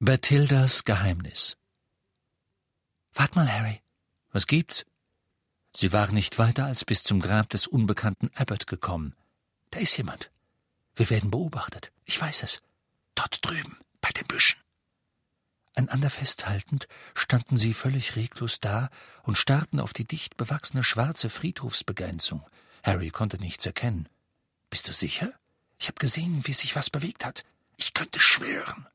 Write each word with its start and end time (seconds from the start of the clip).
Bertildas 0.00 0.84
Geheimnis 0.84 1.56
Wart 3.14 3.34
mal, 3.34 3.52
Harry. 3.52 3.82
Was 4.30 4.46
gibt's? 4.46 4.86
Sie 5.74 5.92
waren 5.92 6.14
nicht 6.14 6.38
weiter 6.38 6.66
als 6.66 6.84
bis 6.84 7.02
zum 7.02 7.18
Grab 7.18 7.48
des 7.48 7.66
unbekannten 7.66 8.30
Abbott 8.36 8.68
gekommen. 8.68 9.16
Da 9.72 9.80
ist 9.80 9.96
jemand. 9.96 10.30
Wir 10.94 11.10
werden 11.10 11.32
beobachtet. 11.32 11.90
Ich 12.04 12.20
weiß 12.20 12.44
es. 12.44 12.62
Dort 13.16 13.44
drüben, 13.44 13.76
bei 14.00 14.10
den 14.10 14.28
Büschen. 14.28 14.60
Einander 15.74 16.10
festhaltend 16.10 16.86
standen 17.16 17.58
sie 17.58 17.74
völlig 17.74 18.14
reglos 18.14 18.60
da 18.60 18.90
und 19.24 19.36
starrten 19.36 19.80
auf 19.80 19.92
die 19.92 20.06
dicht 20.06 20.36
bewachsene 20.36 20.84
schwarze 20.84 21.28
Friedhofsbegrenzung. 21.28 22.46
Harry 22.84 23.10
konnte 23.10 23.38
nichts 23.38 23.66
erkennen. 23.66 24.08
Bist 24.70 24.86
du 24.86 24.92
sicher? 24.92 25.32
Ich 25.76 25.88
habe 25.88 25.98
gesehen, 25.98 26.46
wie 26.46 26.52
sich 26.52 26.76
was 26.76 26.88
bewegt 26.88 27.24
hat. 27.24 27.44
Ich 27.76 27.94
könnte 27.94 28.20
schwören. 28.20 28.86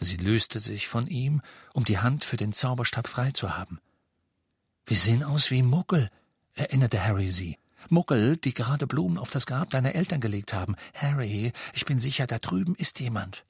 Sie 0.00 0.16
löste 0.16 0.60
sich 0.60 0.88
von 0.88 1.06
ihm, 1.06 1.42
um 1.74 1.84
die 1.84 1.98
Hand 1.98 2.24
für 2.24 2.38
den 2.38 2.54
Zauberstab 2.54 3.06
frei 3.06 3.32
zu 3.32 3.56
haben. 3.56 3.78
Wir 4.86 4.96
sehen 4.96 5.22
aus 5.22 5.50
wie 5.50 5.62
Muggel, 5.62 6.10
erinnerte 6.54 7.04
Harry 7.04 7.28
sie. 7.28 7.58
Muggel, 7.90 8.38
die 8.38 8.54
gerade 8.54 8.86
Blumen 8.86 9.18
auf 9.18 9.30
das 9.30 9.46
Grab 9.46 9.70
deiner 9.70 9.94
Eltern 9.94 10.20
gelegt 10.20 10.54
haben. 10.54 10.74
Harry, 10.94 11.52
ich 11.74 11.84
bin 11.84 11.98
sicher, 11.98 12.26
da 12.26 12.38
drüben 12.38 12.74
ist 12.74 12.98
jemand. 13.00 13.44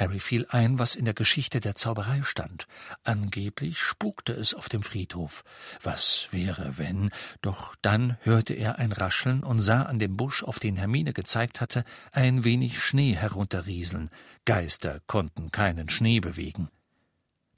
Harry 0.00 0.18
fiel 0.18 0.46
ein, 0.48 0.78
was 0.78 0.94
in 0.94 1.04
der 1.04 1.12
Geschichte 1.12 1.60
der 1.60 1.74
Zauberei 1.74 2.22
stand. 2.22 2.66
Angeblich 3.04 3.78
spukte 3.78 4.32
es 4.32 4.54
auf 4.54 4.70
dem 4.70 4.82
Friedhof. 4.82 5.44
Was 5.82 6.28
wäre, 6.30 6.78
wenn? 6.78 7.10
Doch 7.42 7.76
dann 7.82 8.16
hörte 8.22 8.54
er 8.54 8.78
ein 8.78 8.92
Rascheln 8.92 9.44
und 9.44 9.60
sah 9.60 9.82
an 9.82 9.98
dem 9.98 10.16
Busch, 10.16 10.42
auf 10.42 10.58
den 10.58 10.76
Hermine 10.76 11.12
gezeigt 11.12 11.60
hatte, 11.60 11.84
ein 12.12 12.44
wenig 12.44 12.82
Schnee 12.82 13.14
herunterrieseln. 13.14 14.08
Geister 14.46 15.00
konnten 15.06 15.50
keinen 15.50 15.90
Schnee 15.90 16.20
bewegen. 16.20 16.70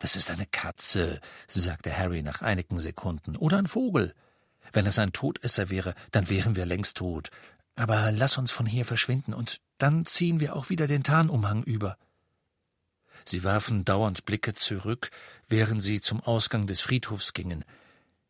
Das 0.01 0.17
ist 0.17 0.29
eine 0.29 0.47
Katze, 0.47 1.21
sagte 1.47 1.97
Harry 1.97 2.25
nach 2.25 2.43
einigen 2.43 2.81
Sekunden, 2.81 3.37
oder 3.37 3.59
ein 3.59 3.69
Vogel. 3.69 4.15
Wenn 4.73 4.87
es 4.87 4.99
ein 4.99 5.12
Todesser 5.12 5.71
wäre, 5.71 5.95
dann 6.11 6.29
wären 6.29 6.56
wir 6.56 6.67
längst 6.67 6.97
tot. 6.97 7.31
Aber 7.77 8.11
lass 8.11 8.37
uns 8.37 8.51
von 8.51 8.67
hier 8.67 8.84
verschwinden, 8.84 9.33
und 9.33 9.59
dann 9.79 10.06
ziehen 10.06 10.41
wir 10.41 10.56
auch 10.56 10.71
wieder 10.71 10.89
den 10.89 11.05
Tarnumhang 11.05 11.62
über. 11.62 11.97
Sie 13.25 13.45
warfen 13.45 13.84
dauernd 13.84 14.25
Blicke 14.25 14.55
zurück, 14.55 15.11
während 15.48 15.83
sie 15.83 16.01
zum 16.01 16.20
Ausgang 16.20 16.67
des 16.67 16.81
Friedhofs 16.81 17.33
gingen. 17.33 17.65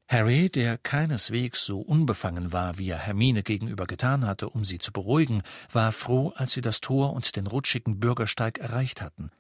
Harry, 0.09 0.51
der 0.51 0.77
keineswegs 0.77 1.65
so 1.65 1.81
unbefangen 1.81 2.53
war, 2.53 2.77
wie 2.77 2.91
er 2.91 2.99
Hermine 2.99 3.43
gegenüber 3.43 3.87
getan 3.87 4.27
hatte, 4.27 4.51
um 4.51 4.65
sie 4.65 4.79
zu 4.79 4.93
beruhigen, 4.93 5.43
war 5.73 5.91
froh, 5.91 6.33
als 6.37 6.53
sie 6.53 6.61
das 6.61 6.81
Tor 6.81 7.15
und 7.15 7.35
den 7.35 7.47
rutschigen 7.47 7.99
Bürgersteig 7.99 8.59
erreicht 8.59 9.01
hatten. 9.01 9.31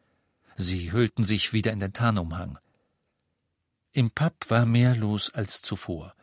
Sie 0.56 0.92
hüllten 0.92 1.25
sich 1.25 1.53
wieder 1.53 1.73
in 1.73 1.80
den 1.80 1.92
Tarnumhang. 1.92 2.58
Im 3.92 4.11
Pub 4.11 4.34
war 4.48 4.64
mehr 4.64 4.97
los 4.97 5.28
als 5.34 5.61
zuvor. 5.61 6.14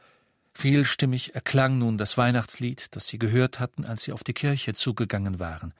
Vielstimmig 0.54 1.36
erklang 1.36 1.78
nun 1.78 1.98
das 1.98 2.18
Weihnachtslied, 2.18 2.88
das 2.96 3.08
sie 3.08 3.20
gehört 3.20 3.60
hatten, 3.60 3.86
als 3.86 4.04
sie 4.04 4.12
auf 4.12 4.24
die 4.24 4.34
Kirche 4.34 4.74
zugegangen 4.74 5.40
waren. 5.40 5.74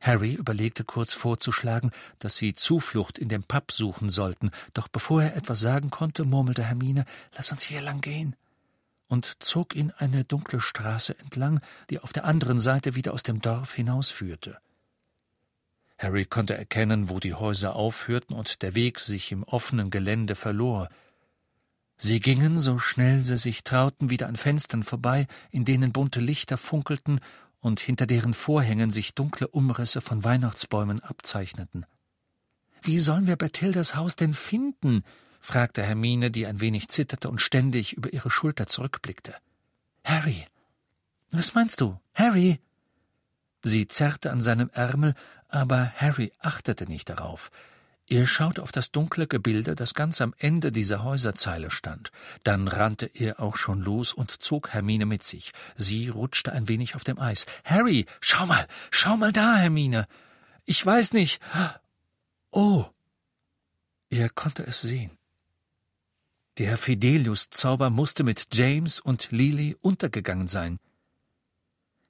Harry 0.00 0.32
überlegte 0.32 0.84
kurz 0.84 1.12
vorzuschlagen, 1.12 1.90
dass 2.18 2.36
sie 2.36 2.54
Zuflucht 2.54 3.18
in 3.18 3.28
dem 3.28 3.42
Pub 3.42 3.70
suchen 3.70 4.08
sollten, 4.08 4.50
doch 4.72 4.88
bevor 4.88 5.22
er 5.22 5.36
etwas 5.36 5.60
sagen 5.60 5.90
konnte, 5.90 6.24
murmelte 6.24 6.64
Hermine 6.64 7.04
Lass 7.36 7.52
uns 7.52 7.64
hier 7.64 7.82
lang 7.82 8.00
gehen 8.00 8.34
und 9.08 9.42
zog 9.42 9.74
ihn 9.74 9.92
eine 9.98 10.24
dunkle 10.24 10.60
Straße 10.60 11.18
entlang, 11.18 11.60
die 11.90 11.98
auf 11.98 12.12
der 12.12 12.24
anderen 12.24 12.60
Seite 12.60 12.94
wieder 12.94 13.12
aus 13.12 13.24
dem 13.24 13.40
Dorf 13.40 13.74
hinausführte. 13.74 14.58
Harry 15.98 16.24
konnte 16.24 16.56
erkennen, 16.56 17.10
wo 17.10 17.18
die 17.18 17.34
Häuser 17.34 17.76
aufhörten 17.76 18.34
und 18.34 18.62
der 18.62 18.74
Weg 18.74 19.00
sich 19.00 19.32
im 19.32 19.42
offenen 19.42 19.90
Gelände 19.90 20.34
verlor. 20.34 20.88
Sie 21.98 22.20
gingen, 22.20 22.58
so 22.58 22.78
schnell 22.78 23.22
sie 23.22 23.36
sich 23.36 23.64
trauten, 23.64 24.08
wieder 24.08 24.28
an 24.28 24.36
Fenstern 24.36 24.84
vorbei, 24.84 25.26
in 25.50 25.66
denen 25.66 25.92
bunte 25.92 26.20
Lichter 26.20 26.56
funkelten 26.56 27.20
und 27.60 27.80
hinter 27.80 28.06
deren 28.06 28.34
Vorhängen 28.34 28.90
sich 28.90 29.14
dunkle 29.14 29.48
Umrisse 29.48 30.00
von 30.00 30.24
Weihnachtsbäumen 30.24 31.00
abzeichneten. 31.00 31.86
Wie 32.82 32.98
sollen 32.98 33.26
wir 33.26 33.36
Berthildas 33.36 33.94
Haus 33.94 34.16
denn 34.16 34.34
finden? 34.34 35.02
fragte 35.40 35.82
Hermine, 35.82 36.30
die 36.30 36.46
ein 36.46 36.60
wenig 36.60 36.88
zitterte 36.88 37.28
und 37.28 37.40
ständig 37.40 37.94
über 37.94 38.12
ihre 38.12 38.30
Schulter 38.30 38.66
zurückblickte. 38.66 39.34
Harry. 40.04 40.46
Was 41.30 41.54
meinst 41.54 41.80
du? 41.80 41.98
Harry. 42.14 42.60
Sie 43.62 43.86
zerrte 43.86 44.30
an 44.30 44.40
seinem 44.40 44.70
Ärmel, 44.72 45.14
aber 45.48 45.92
Harry 45.96 46.32
achtete 46.38 46.86
nicht 46.86 47.08
darauf. 47.08 47.50
Er 48.10 48.26
schaute 48.26 48.64
auf 48.64 48.72
das 48.72 48.90
dunkle 48.90 49.28
Gebilde, 49.28 49.76
das 49.76 49.94
ganz 49.94 50.20
am 50.20 50.34
Ende 50.36 50.72
dieser 50.72 51.04
Häuserzeile 51.04 51.70
stand. 51.70 52.10
Dann 52.42 52.66
rannte 52.66 53.06
er 53.06 53.38
auch 53.38 53.56
schon 53.56 53.80
los 53.80 54.12
und 54.12 54.32
zog 54.42 54.70
Hermine 54.70 55.06
mit 55.06 55.22
sich. 55.22 55.52
Sie 55.76 56.08
rutschte 56.08 56.50
ein 56.50 56.66
wenig 56.66 56.96
auf 56.96 57.04
dem 57.04 57.20
Eis. 57.20 57.46
Harry, 57.64 58.06
schau 58.20 58.46
mal, 58.46 58.66
schau 58.90 59.16
mal 59.16 59.32
da, 59.32 59.54
Hermine. 59.54 60.08
Ich 60.64 60.84
weiß 60.84 61.12
nicht. 61.12 61.40
Oh. 62.50 62.84
Er 64.08 64.28
konnte 64.28 64.66
es 64.66 64.80
sehen. 64.80 65.12
Der 66.58 66.76
Fidelius-Zauber 66.76 67.90
musste 67.90 68.24
mit 68.24 68.48
James 68.52 68.98
und 68.98 69.30
Lily 69.30 69.76
untergegangen 69.80 70.48
sein. 70.48 70.80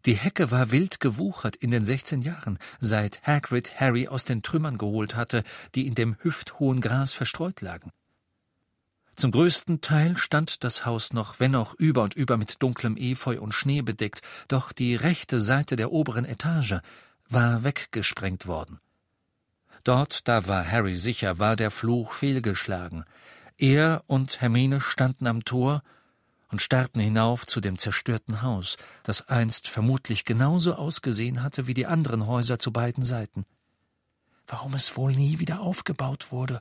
Die 0.07 0.17
Hecke 0.17 0.51
war 0.51 0.71
wild 0.71 1.01
gewuchert 1.01 1.57
in 1.57 1.71
den 1.71 1.85
sechzehn 1.85 2.23
Jahren, 2.23 2.59
seit 2.79 3.23
Hagrid 3.27 3.79
Harry 3.79 4.09
aus 4.09 4.25
den 4.25 4.43
Trümmern 4.43 4.79
geholt 4.79 5.15
hatte, 5.15 5.43
die 5.75 5.87
in 5.87 5.95
dem 5.95 6.17
hüfthohen 6.21 6.81
Gras 6.81 7.13
verstreut 7.13 7.61
lagen. 7.61 7.93
Zum 9.17 9.33
größten 9.33 9.83
Teil 9.83 10.17
stand 10.17 10.65
das 10.65 10.87
Haus 10.87 11.13
noch, 11.13 11.41
wenn 11.41 11.55
auch 11.55 11.75
über 11.75 12.03
und 12.03 12.15
über 12.15 12.39
mit 12.39 12.63
dunklem 12.63 12.97
Efeu 12.97 13.39
und 13.39 13.53
Schnee 13.53 13.83
bedeckt, 13.83 14.23
doch 14.49 14.73
die 14.73 14.95
rechte 14.95 15.39
Seite 15.39 15.77
der 15.77 15.93
oberen 15.93 16.25
Etage 16.25 16.77
war 17.29 17.63
weggesprengt 17.63 18.47
worden. 18.47 18.81
Dort, 19.85 20.27
da 20.29 20.47
war 20.47 20.67
Harry 20.67 20.97
sicher, 20.97 21.39
war 21.39 21.57
der 21.57 21.71
Fluch 21.71 22.15
fehlgeschlagen. 22.15 23.05
Er 23.59 24.03
und 24.07 24.41
Hermine 24.41 24.81
standen 24.81 25.27
am 25.27 25.45
Tor 25.45 25.83
und 26.51 26.61
starrten 26.61 27.01
hinauf 27.01 27.47
zu 27.47 27.61
dem 27.61 27.79
zerstörten 27.79 28.43
Haus, 28.43 28.77
das 29.03 29.29
einst 29.29 29.69
vermutlich 29.69 30.25
genauso 30.25 30.75
ausgesehen 30.75 31.43
hatte 31.43 31.67
wie 31.67 31.75
die 31.75 31.87
anderen 31.87 32.27
Häuser 32.27 32.59
zu 32.59 32.73
beiden 32.73 33.05
Seiten. 33.05 33.47
Warum 34.47 34.75
es 34.75 34.97
wohl 34.97 35.13
nie 35.13 35.39
wieder 35.39 35.61
aufgebaut 35.61 36.33
wurde, 36.33 36.61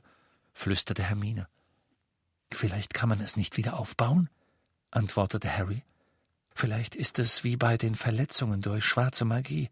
flüsterte 0.52 1.02
Hermine. 1.02 1.48
Vielleicht 2.52 2.94
kann 2.94 3.08
man 3.08 3.20
es 3.20 3.36
nicht 3.36 3.56
wieder 3.56 3.78
aufbauen, 3.78 4.28
antwortete 4.90 5.56
Harry. 5.56 5.84
Vielleicht 6.54 6.94
ist 6.94 7.18
es 7.18 7.42
wie 7.44 7.56
bei 7.56 7.76
den 7.76 7.94
Verletzungen 7.94 8.60
durch 8.60 8.84
schwarze 8.84 9.24
Magie, 9.24 9.70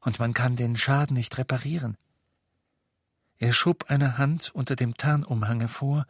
und 0.00 0.20
man 0.20 0.34
kann 0.34 0.54
den 0.54 0.76
Schaden 0.76 1.14
nicht 1.14 1.36
reparieren. 1.38 1.96
Er 3.38 3.52
schob 3.52 3.84
eine 3.88 4.18
Hand 4.18 4.50
unter 4.54 4.76
dem 4.76 4.96
Tarnumhang 4.96 5.60
hervor 5.60 6.06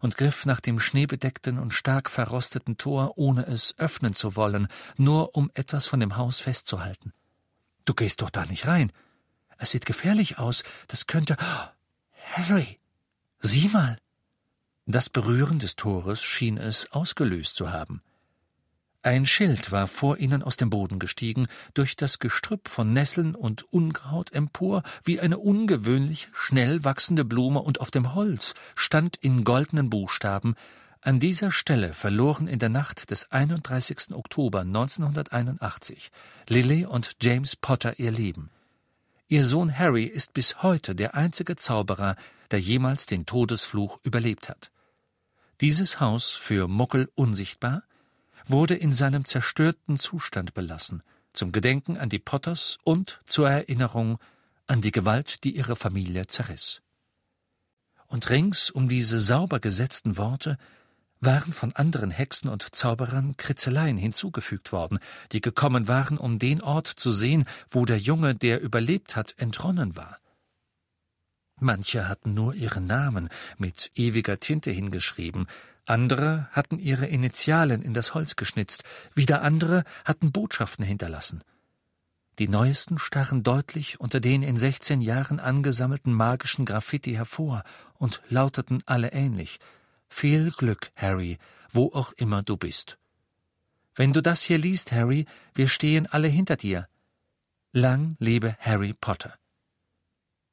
und 0.00 0.16
griff 0.16 0.46
nach 0.46 0.60
dem 0.60 0.80
schneebedeckten 0.80 1.58
und 1.58 1.72
stark 1.72 2.10
verrosteten 2.10 2.76
Tor, 2.76 3.16
ohne 3.16 3.46
es 3.46 3.78
öffnen 3.78 4.14
zu 4.14 4.34
wollen, 4.34 4.66
nur 4.96 5.36
um 5.36 5.50
etwas 5.54 5.86
von 5.86 6.00
dem 6.00 6.16
Haus 6.16 6.40
festzuhalten. 6.40 7.12
Du 7.84 7.94
gehst 7.94 8.22
doch 8.22 8.30
da 8.30 8.44
nicht 8.46 8.66
rein. 8.66 8.92
Es 9.58 9.70
sieht 9.70 9.86
gefährlich 9.86 10.38
aus. 10.38 10.64
Das 10.88 11.06
könnte. 11.06 11.36
Harry! 12.32 12.78
Sieh 13.40 13.68
mal! 13.68 13.98
Das 14.86 15.10
Berühren 15.10 15.58
des 15.58 15.76
Tores 15.76 16.22
schien 16.22 16.56
es 16.56 16.90
ausgelöst 16.92 17.56
zu 17.56 17.70
haben. 17.70 18.02
Ein 19.02 19.24
Schild 19.24 19.72
war 19.72 19.86
vor 19.86 20.18
ihnen 20.18 20.42
aus 20.42 20.58
dem 20.58 20.68
Boden 20.68 20.98
gestiegen, 20.98 21.46
durch 21.72 21.96
das 21.96 22.18
Gestrüpp 22.18 22.68
von 22.68 22.92
Nesseln 22.92 23.34
und 23.34 23.62
Unkraut 23.72 24.30
empor, 24.34 24.82
wie 25.04 25.20
eine 25.20 25.38
ungewöhnlich 25.38 26.28
schnell 26.34 26.84
wachsende 26.84 27.24
Blume, 27.24 27.60
und 27.60 27.80
auf 27.80 27.90
dem 27.90 28.14
Holz 28.14 28.52
stand 28.74 29.16
in 29.16 29.42
goldenen 29.42 29.88
Buchstaben 29.88 30.54
An 31.00 31.18
dieser 31.18 31.50
Stelle 31.50 31.94
verloren 31.94 32.46
in 32.46 32.58
der 32.58 32.68
Nacht 32.68 33.10
des 33.10 33.32
31. 33.32 34.12
Oktober 34.12 34.60
1981 34.60 36.10
Lily 36.46 36.84
und 36.84 37.16
James 37.22 37.56
Potter 37.56 37.98
ihr 37.98 38.12
Leben. 38.12 38.50
Ihr 39.28 39.44
Sohn 39.44 39.78
Harry 39.78 40.04
ist 40.04 40.34
bis 40.34 40.62
heute 40.62 40.94
der 40.94 41.14
einzige 41.14 41.56
Zauberer, 41.56 42.16
der 42.50 42.60
jemals 42.60 43.06
den 43.06 43.24
Todesfluch 43.24 43.98
überlebt 44.02 44.50
hat. 44.50 44.70
Dieses 45.62 46.00
Haus 46.00 46.32
für 46.32 46.68
Muckel 46.68 47.08
unsichtbar, 47.14 47.84
wurde 48.50 48.74
in 48.74 48.92
seinem 48.92 49.24
zerstörten 49.24 49.98
Zustand 49.98 50.54
belassen, 50.54 51.02
zum 51.32 51.52
Gedenken 51.52 51.96
an 51.96 52.08
die 52.08 52.18
Potters 52.18 52.78
und 52.84 53.20
zur 53.26 53.48
Erinnerung 53.48 54.18
an 54.66 54.80
die 54.80 54.92
Gewalt, 54.92 55.44
die 55.44 55.56
ihre 55.56 55.76
Familie 55.76 56.26
zerriss. 56.26 56.82
Und 58.06 58.28
rings 58.30 58.70
um 58.70 58.88
diese 58.88 59.20
sauber 59.20 59.60
gesetzten 59.60 60.16
Worte 60.16 60.58
waren 61.20 61.52
von 61.52 61.74
anderen 61.76 62.10
Hexen 62.10 62.48
und 62.48 62.74
Zauberern 62.74 63.36
Kritzeleien 63.36 63.96
hinzugefügt 63.96 64.72
worden, 64.72 64.98
die 65.32 65.40
gekommen 65.40 65.86
waren, 65.86 66.16
um 66.16 66.38
den 66.38 66.62
Ort 66.62 66.86
zu 66.86 67.10
sehen, 67.10 67.44
wo 67.70 67.84
der 67.84 67.98
Junge, 67.98 68.34
der 68.34 68.60
überlebt 68.60 69.16
hat, 69.16 69.34
entronnen 69.38 69.96
war. 69.96 70.18
Manche 71.60 72.08
hatten 72.08 72.32
nur 72.32 72.54
ihre 72.54 72.80
Namen 72.80 73.28
mit 73.58 73.90
ewiger 73.94 74.40
Tinte 74.40 74.70
hingeschrieben, 74.70 75.46
andere 75.90 76.48
hatten 76.52 76.78
ihre 76.78 77.06
Initialen 77.06 77.82
in 77.82 77.92
das 77.92 78.14
Holz 78.14 78.36
geschnitzt, 78.36 78.84
wieder 79.14 79.42
andere 79.42 79.84
hatten 80.04 80.32
Botschaften 80.32 80.84
hinterlassen. 80.84 81.42
Die 82.38 82.48
neuesten 82.48 82.98
stachen 82.98 83.42
deutlich 83.42 84.00
unter 84.00 84.20
den 84.20 84.42
in 84.42 84.56
sechzehn 84.56 85.02
Jahren 85.02 85.40
angesammelten 85.40 86.14
magischen 86.14 86.64
Graffiti 86.64 87.12
hervor 87.12 87.64
und 87.98 88.22
lauteten 88.28 88.82
alle 88.86 89.12
ähnlich. 89.12 89.58
Viel 90.08 90.50
Glück, 90.50 90.90
Harry, 90.96 91.38
wo 91.70 91.92
auch 91.92 92.12
immer 92.12 92.42
du 92.42 92.56
bist. 92.56 92.96
Wenn 93.94 94.12
du 94.12 94.22
das 94.22 94.42
hier 94.42 94.58
liest, 94.58 94.92
Harry, 94.92 95.26
wir 95.54 95.68
stehen 95.68 96.06
alle 96.06 96.28
hinter 96.28 96.56
dir. 96.56 96.88
Lang 97.72 98.16
lebe 98.18 98.56
Harry 98.58 98.94
Potter. 98.94 99.34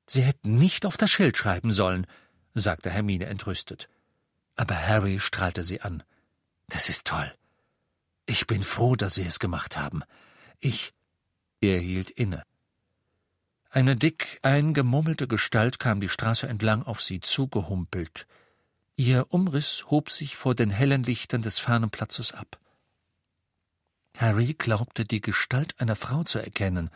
Sie 0.08 0.24
hätten 0.24 0.56
nicht 0.56 0.86
auf 0.86 0.98
das 0.98 1.12
Schild 1.12 1.38
schreiben 1.38 1.72
sollen, 1.72 2.08
sagte 2.54 2.90
Hermine 2.90 3.28
entrüstet. 3.28 3.88
Aber 4.58 4.76
Harry 4.76 5.20
strahlte 5.20 5.64
sie 5.64 5.82
an. 5.82 6.04
Das 6.68 6.90
ist 6.90 7.08
toll. 7.08 7.32
Ich 8.26 8.46
bin 8.46 8.62
froh, 8.62 8.96
dass 8.96 9.16
Sie 9.16 9.24
es 9.24 9.40
gemacht 9.40 9.78
haben. 9.78 10.04
Ich 10.60 10.94
er 11.62 11.80
hielt 11.80 12.12
inne. 12.12 12.44
Eine 13.70 13.96
dick 13.96 14.40
eingemummelte 14.44 15.28
Gestalt 15.28 15.80
kam 15.80 16.00
die 16.00 16.10
Straße 16.10 16.48
entlang 16.48 16.84
auf 16.84 17.02
sie 17.02 17.20
zugehumpelt. 17.20 18.28
Ihr 18.96 19.26
Umriss 19.30 19.86
hob 19.90 20.10
sich 20.10 20.36
vor 20.36 20.56
den 20.56 20.70
hellen 20.70 21.04
Lichtern 21.04 21.42
des 21.42 21.60
fernen 21.60 21.90
Platzes 21.90 22.32
ab. 22.32 22.60
Harry 24.18 24.54
glaubte 24.54 25.06
die 25.06 25.22
Gestalt 25.22 25.80
einer 25.80 25.96
Frau 25.96 26.24
zu 26.24 26.40
erkennen, 26.40 26.90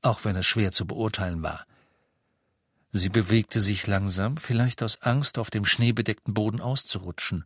auch 0.00 0.24
wenn 0.24 0.36
es 0.36 0.46
schwer 0.46 0.72
zu 0.72 0.86
beurteilen 0.86 1.42
war. 1.42 1.66
Sie 2.90 3.10
bewegte 3.10 3.60
sich 3.60 3.86
langsam, 3.86 4.36
vielleicht 4.36 4.82
aus 4.82 5.02
Angst, 5.02 5.38
auf 5.38 5.50
dem 5.50 5.64
schneebedeckten 5.64 6.34
Boden 6.34 6.60
auszurutschen. 6.60 7.44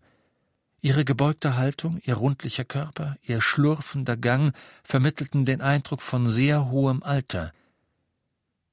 Ihre 0.81 1.05
gebeugte 1.05 1.57
Haltung, 1.57 2.01
ihr 2.05 2.15
rundlicher 2.15 2.65
Körper, 2.65 3.17
ihr 3.23 3.41
schlurfender 3.41 4.17
Gang 4.17 4.55
vermittelten 4.83 5.45
den 5.45 5.61
Eindruck 5.61 6.03
von 6.03 6.29
sehr 6.29 6.71
hohem 6.71 7.03
Alter. 7.03 7.53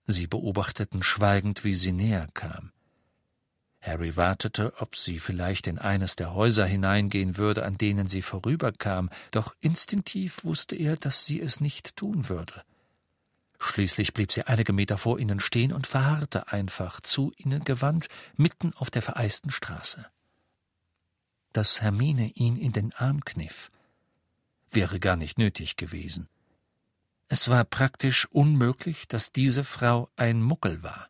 Sie 0.07 0.25
beobachteten 0.25 1.03
schweigend, 1.03 1.63
wie 1.63 1.75
sie 1.75 1.91
näher 1.91 2.27
kam. 2.33 2.71
Harry 3.81 4.17
wartete, 4.17 4.73
ob 4.79 4.95
sie 4.95 5.19
vielleicht 5.19 5.67
in 5.67 5.77
eines 5.77 6.15
der 6.15 6.33
Häuser 6.33 6.65
hineingehen 6.65 7.37
würde, 7.37 7.63
an 7.63 7.77
denen 7.77 8.07
sie 8.07 8.21
vorüberkam, 8.21 9.09
doch 9.31 9.55
instinktiv 9.61 10.43
wusste 10.43 10.75
er, 10.75 10.97
dass 10.97 11.25
sie 11.25 11.39
es 11.39 11.61
nicht 11.61 11.95
tun 11.95 12.27
würde. 12.27 12.63
Schließlich 13.59 14.13
blieb 14.13 14.31
sie 14.31 14.47
einige 14.47 14.73
Meter 14.73 14.97
vor 14.97 15.19
ihnen 15.19 15.39
stehen 15.39 15.73
und 15.73 15.85
verharrte 15.85 16.47
einfach, 16.47 17.01
zu 17.01 17.33
ihnen 17.37 17.63
gewandt, 17.63 18.07
mitten 18.35 18.73
auf 18.73 18.89
der 18.89 19.01
vereisten 19.01 19.51
Straße 19.51 20.09
dass 21.53 21.81
Hermine 21.81 22.31
ihn 22.35 22.57
in 22.57 22.71
den 22.71 22.93
Arm 22.93 23.23
kniff, 23.25 23.71
wäre 24.71 24.99
gar 24.99 25.15
nicht 25.15 25.37
nötig 25.37 25.77
gewesen. 25.77 26.29
Es 27.27 27.49
war 27.49 27.63
praktisch 27.63 28.27
unmöglich, 28.31 29.07
dass 29.07 29.31
diese 29.31 29.63
Frau 29.63 30.09
ein 30.15 30.41
Muckel 30.41 30.83
war. 30.83 31.09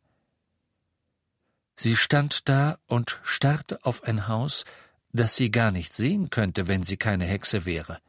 Sie 1.75 1.95
stand 1.95 2.49
da 2.49 2.77
und 2.87 3.19
starrte 3.23 3.85
auf 3.85 4.03
ein 4.03 4.27
Haus, 4.27 4.65
das 5.13 5.35
sie 5.35 5.49
gar 5.49 5.71
nicht 5.71 5.93
sehen 5.93 6.29
könnte, 6.29 6.67
wenn 6.67 6.83
sie 6.83 6.97
keine 6.97 7.25
Hexe 7.25 7.65
wäre. 7.65 7.99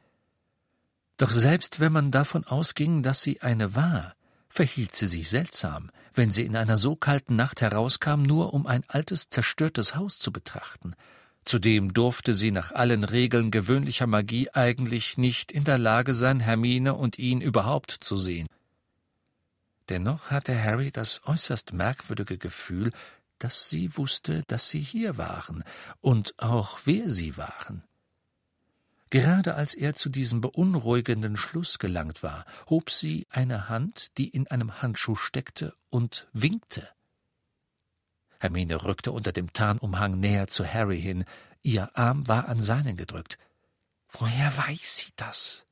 Doch 1.18 1.30
selbst 1.30 1.78
wenn 1.78 1.92
man 1.92 2.10
davon 2.10 2.44
ausging, 2.44 3.02
dass 3.02 3.22
sie 3.22 3.42
eine 3.42 3.74
war, 3.74 4.14
verhielt 4.50 4.94
sie 4.94 5.06
sich 5.06 5.30
seltsam, 5.30 5.90
wenn 6.12 6.30
sie 6.30 6.44
in 6.44 6.56
einer 6.56 6.76
so 6.76 6.96
kalten 6.96 7.36
Nacht 7.36 7.62
herauskam, 7.62 8.22
nur 8.22 8.52
um 8.52 8.66
ein 8.66 8.84
altes, 8.88 9.30
zerstörtes 9.30 9.94
Haus 9.94 10.18
zu 10.18 10.32
betrachten, 10.32 10.94
Zudem 11.44 11.92
durfte 11.92 12.32
sie 12.32 12.50
nach 12.50 12.72
allen 12.72 13.04
Regeln 13.04 13.50
gewöhnlicher 13.50 14.06
Magie 14.06 14.50
eigentlich 14.50 15.18
nicht 15.18 15.50
in 15.52 15.64
der 15.64 15.78
Lage 15.78 16.14
sein, 16.14 16.40
Hermine 16.40 16.94
und 16.94 17.18
ihn 17.18 17.40
überhaupt 17.40 17.90
zu 17.90 18.16
sehen. 18.18 18.46
Dennoch 19.88 20.30
hatte 20.30 20.62
Harry 20.62 20.90
das 20.90 21.22
äußerst 21.24 21.72
merkwürdige 21.72 22.38
Gefühl, 22.38 22.92
dass 23.38 23.70
sie 23.70 23.96
wusste, 23.96 24.42
dass 24.46 24.68
sie 24.68 24.80
hier 24.80 25.16
waren 25.16 25.64
und 26.00 26.34
auch 26.38 26.80
wer 26.84 27.10
sie 27.10 27.36
waren. 27.36 27.82
Gerade 29.10 29.56
als 29.56 29.74
er 29.74 29.94
zu 29.94 30.08
diesem 30.08 30.40
beunruhigenden 30.40 31.36
Schluss 31.36 31.80
gelangt 31.80 32.22
war, 32.22 32.44
hob 32.68 32.90
sie 32.90 33.26
eine 33.30 33.68
Hand, 33.68 34.16
die 34.18 34.28
in 34.28 34.46
einem 34.48 34.80
Handschuh 34.80 35.16
steckte, 35.16 35.74
und 35.90 36.28
winkte. 36.32 36.88
Hermine 38.38 38.84
rückte 38.84 39.10
unter 39.10 39.32
dem 39.32 39.52
Tarnumhang 39.52 40.18
näher 40.18 40.46
zu 40.46 40.64
Harry 40.64 41.00
hin. 41.00 41.24
Ihr 41.62 41.96
Arm 41.96 42.26
war 42.28 42.48
an 42.48 42.62
seinen 42.62 42.96
gedrückt. 42.96 43.36
Woher 44.12 44.56
weiß 44.56 44.96
sie 44.98 45.12
das? 45.16 45.66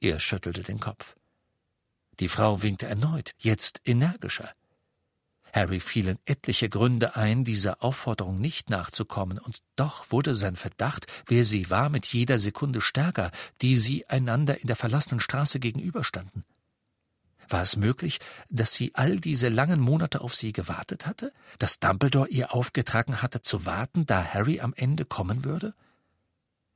Er 0.00 0.18
schüttelte 0.18 0.62
den 0.62 0.80
Kopf. 0.80 1.16
Die 2.20 2.28
Frau 2.28 2.62
winkte 2.62 2.86
erneut, 2.86 3.30
jetzt 3.38 3.80
energischer. 3.84 4.52
Harry 5.52 5.80
fielen 5.80 6.18
etliche 6.24 6.68
Gründe 6.68 7.14
ein, 7.14 7.44
dieser 7.44 7.82
Aufforderung 7.82 8.40
nicht 8.40 8.70
nachzukommen, 8.70 9.38
und 9.38 9.58
doch 9.76 10.10
wurde 10.10 10.34
sein 10.34 10.56
Verdacht, 10.56 11.06
wer 11.26 11.44
sie 11.44 11.68
war, 11.68 11.90
mit 11.90 12.06
jeder 12.06 12.38
Sekunde 12.38 12.80
stärker, 12.80 13.30
die 13.60 13.76
sie 13.76 14.08
einander 14.08 14.60
in 14.60 14.66
der 14.66 14.76
verlassenen 14.76 15.20
Straße 15.20 15.60
gegenüberstanden. 15.60 16.44
War 17.48 17.60
es 17.60 17.76
möglich, 17.76 18.18
dass 18.48 18.72
sie 18.72 18.92
all 18.94 19.18
diese 19.18 19.50
langen 19.50 19.78
Monate 19.78 20.22
auf 20.22 20.34
sie 20.34 20.52
gewartet 20.52 21.06
hatte? 21.06 21.34
Dass 21.58 21.80
Dumbledore 21.80 22.28
ihr 22.28 22.54
aufgetragen 22.54 23.20
hatte 23.20 23.42
zu 23.42 23.66
warten, 23.66 24.06
da 24.06 24.24
Harry 24.24 24.60
am 24.60 24.72
Ende 24.74 25.04
kommen 25.04 25.44
würde? 25.44 25.74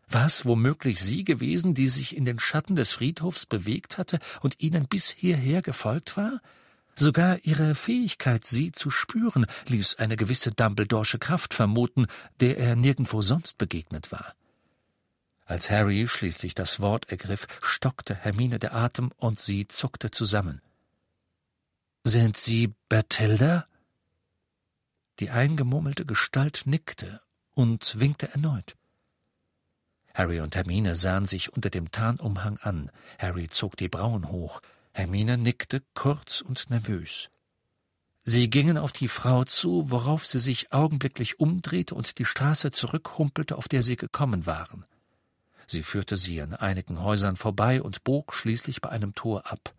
War 0.08 0.26
es 0.26 0.44
womöglich 0.44 1.00
sie 1.00 1.24
gewesen, 1.24 1.72
die 1.72 1.88
sich 1.88 2.14
in 2.14 2.26
den 2.26 2.38
Schatten 2.38 2.76
des 2.76 2.92
Friedhofs 2.92 3.46
bewegt 3.46 3.96
hatte 3.96 4.18
und 4.42 4.60
ihnen 4.60 4.86
bis 4.86 5.10
hierher 5.10 5.62
gefolgt 5.62 6.16
war? 6.18 6.40
Sogar 6.98 7.38
ihre 7.44 7.74
Fähigkeit, 7.74 8.46
sie 8.46 8.72
zu 8.72 8.88
spüren, 8.88 9.46
ließ 9.68 9.96
eine 9.96 10.16
gewisse 10.16 10.50
Dumbledoresche 10.50 11.18
Kraft 11.18 11.52
vermuten, 11.52 12.06
der 12.40 12.56
er 12.56 12.74
nirgendwo 12.74 13.20
sonst 13.20 13.58
begegnet 13.58 14.12
war. 14.12 14.34
Als 15.44 15.70
Harry 15.70 16.08
schließlich 16.08 16.54
das 16.54 16.80
Wort 16.80 17.10
ergriff, 17.10 17.46
stockte 17.62 18.14
Hermine 18.14 18.58
der 18.58 18.74
Atem 18.74 19.12
und 19.18 19.38
sie 19.38 19.68
zuckte 19.68 20.10
zusammen. 20.10 20.62
Sind 22.02 22.36
Sie 22.36 22.74
Bertilda? 22.88 23.66
Die 25.20 25.30
eingemurmelte 25.30 26.06
Gestalt 26.06 26.62
nickte 26.64 27.20
und 27.54 28.00
winkte 28.00 28.28
erneut. 28.32 28.76
Harry 30.14 30.40
und 30.40 30.56
Hermine 30.56 30.96
sahen 30.96 31.26
sich 31.26 31.52
unter 31.52 31.68
dem 31.68 31.90
Tarnumhang 31.90 32.58
an. 32.58 32.90
Harry 33.18 33.48
zog 33.48 33.76
die 33.76 33.88
Brauen 33.88 34.30
hoch. 34.30 34.62
Hermine 34.96 35.36
nickte 35.36 35.82
kurz 35.92 36.40
und 36.40 36.70
nervös. 36.70 37.28
Sie 38.22 38.48
gingen 38.48 38.78
auf 38.78 38.92
die 38.92 39.08
Frau 39.08 39.44
zu, 39.44 39.90
worauf 39.90 40.24
sie 40.24 40.38
sich 40.38 40.72
augenblicklich 40.72 41.38
umdrehte 41.38 41.94
und 41.94 42.18
die 42.18 42.24
Straße 42.24 42.70
zurückhumpelte, 42.70 43.58
auf 43.58 43.68
der 43.68 43.82
sie 43.82 43.96
gekommen 43.96 44.46
waren. 44.46 44.86
Sie 45.66 45.82
führte 45.82 46.16
sie 46.16 46.40
an 46.40 46.54
einigen 46.54 47.02
Häusern 47.02 47.36
vorbei 47.36 47.82
und 47.82 48.04
bog 48.04 48.32
schließlich 48.32 48.80
bei 48.80 48.88
einem 48.88 49.14
Tor 49.14 49.52
ab. 49.52 49.74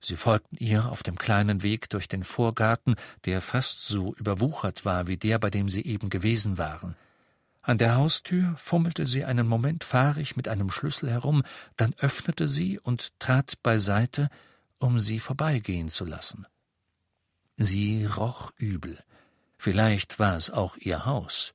Sie 0.00 0.16
folgten 0.16 0.56
ihr 0.56 0.90
auf 0.90 1.04
dem 1.04 1.16
kleinen 1.16 1.62
Weg 1.62 1.88
durch 1.88 2.08
den 2.08 2.24
Vorgarten, 2.24 2.96
der 3.24 3.40
fast 3.40 3.86
so 3.86 4.16
überwuchert 4.16 4.84
war 4.84 5.06
wie 5.06 5.16
der, 5.16 5.38
bei 5.38 5.50
dem 5.50 5.68
sie 5.68 5.84
eben 5.84 6.10
gewesen 6.10 6.58
waren. 6.58 6.96
An 7.68 7.76
der 7.76 7.96
Haustür 7.96 8.56
fummelte 8.56 9.04
sie 9.04 9.26
einen 9.26 9.46
Moment 9.46 9.84
fahrig 9.84 10.38
mit 10.38 10.48
einem 10.48 10.70
Schlüssel 10.70 11.10
herum, 11.10 11.42
dann 11.76 11.92
öffnete 11.98 12.48
sie 12.48 12.78
und 12.78 13.20
trat 13.20 13.62
beiseite, 13.62 14.30
um 14.78 14.98
sie 14.98 15.20
vorbeigehen 15.20 15.90
zu 15.90 16.06
lassen. 16.06 16.46
Sie 17.58 18.06
roch 18.06 18.52
übel. 18.56 18.98
Vielleicht 19.58 20.18
war 20.18 20.34
es 20.34 20.48
auch 20.48 20.78
ihr 20.78 21.04
Haus. 21.04 21.52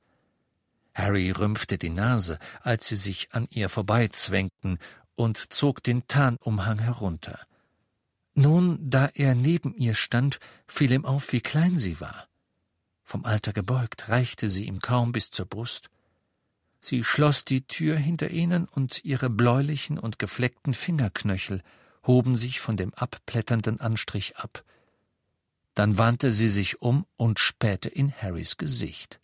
Harry 0.94 1.32
rümpfte 1.32 1.78
die 1.78 1.90
Nase, 1.90 2.38
als 2.60 2.86
sie 2.86 2.96
sich 2.96 3.30
an 3.32 3.48
ihr 3.50 3.68
vorbeizwängten, 3.68 4.78
und 5.16 5.52
zog 5.52 5.82
den 5.82 6.06
Tarnumhang 6.06 6.78
herunter. 6.78 7.40
Nun, 8.34 8.78
da 8.88 9.10
er 9.14 9.34
neben 9.34 9.74
ihr 9.74 9.94
stand, 9.94 10.38
fiel 10.68 10.92
ihm 10.92 11.06
auf, 11.06 11.32
wie 11.32 11.40
klein 11.40 11.76
sie 11.76 12.00
war. 12.00 12.28
Vom 13.02 13.24
Alter 13.24 13.52
gebeugt, 13.52 14.10
reichte 14.10 14.48
sie 14.48 14.66
ihm 14.66 14.78
kaum 14.78 15.10
bis 15.10 15.32
zur 15.32 15.46
Brust. 15.46 15.90
Sie 16.86 17.02
schloss 17.02 17.46
die 17.46 17.66
Tür 17.66 17.96
hinter 17.96 18.28
ihnen, 18.28 18.66
und 18.66 19.06
ihre 19.06 19.30
bläulichen 19.30 19.98
und 19.98 20.18
gefleckten 20.18 20.74
Fingerknöchel 20.74 21.62
hoben 22.06 22.36
sich 22.36 22.60
von 22.60 22.76
dem 22.76 22.92
abplätternden 22.92 23.80
Anstrich 23.80 24.36
ab. 24.36 24.62
Dann 25.74 25.96
wandte 25.96 26.30
sie 26.30 26.46
sich 26.46 26.82
um 26.82 27.06
und 27.16 27.38
spähte 27.38 27.88
in 27.88 28.12
Harrys 28.12 28.58
Gesicht. 28.58 29.18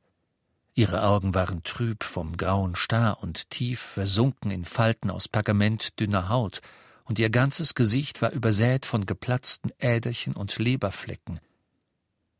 Ihre 0.73 1.03
Augen 1.03 1.35
waren 1.35 1.63
trüb 1.63 2.03
vom 2.03 2.39
grauen 2.39 2.77
Star 2.77 3.23
und 3.23 3.51
tief 3.51 3.79
versunken 3.79 4.51
in 4.51 4.65
Falten 4.65 5.11
aus 5.11 5.29
pergamentdünner 5.29 6.31
Haut, 6.31 6.63
und 7.05 7.19
ihr 7.19 7.29
ganzes 7.29 7.75
Gesicht 7.75 8.23
war 8.23 8.33
übersät 8.33 8.87
von 8.87 9.05
geplatzten 9.05 9.71
Äderchen 9.79 10.33
und 10.33 10.59
Leberflecken. 10.59 11.41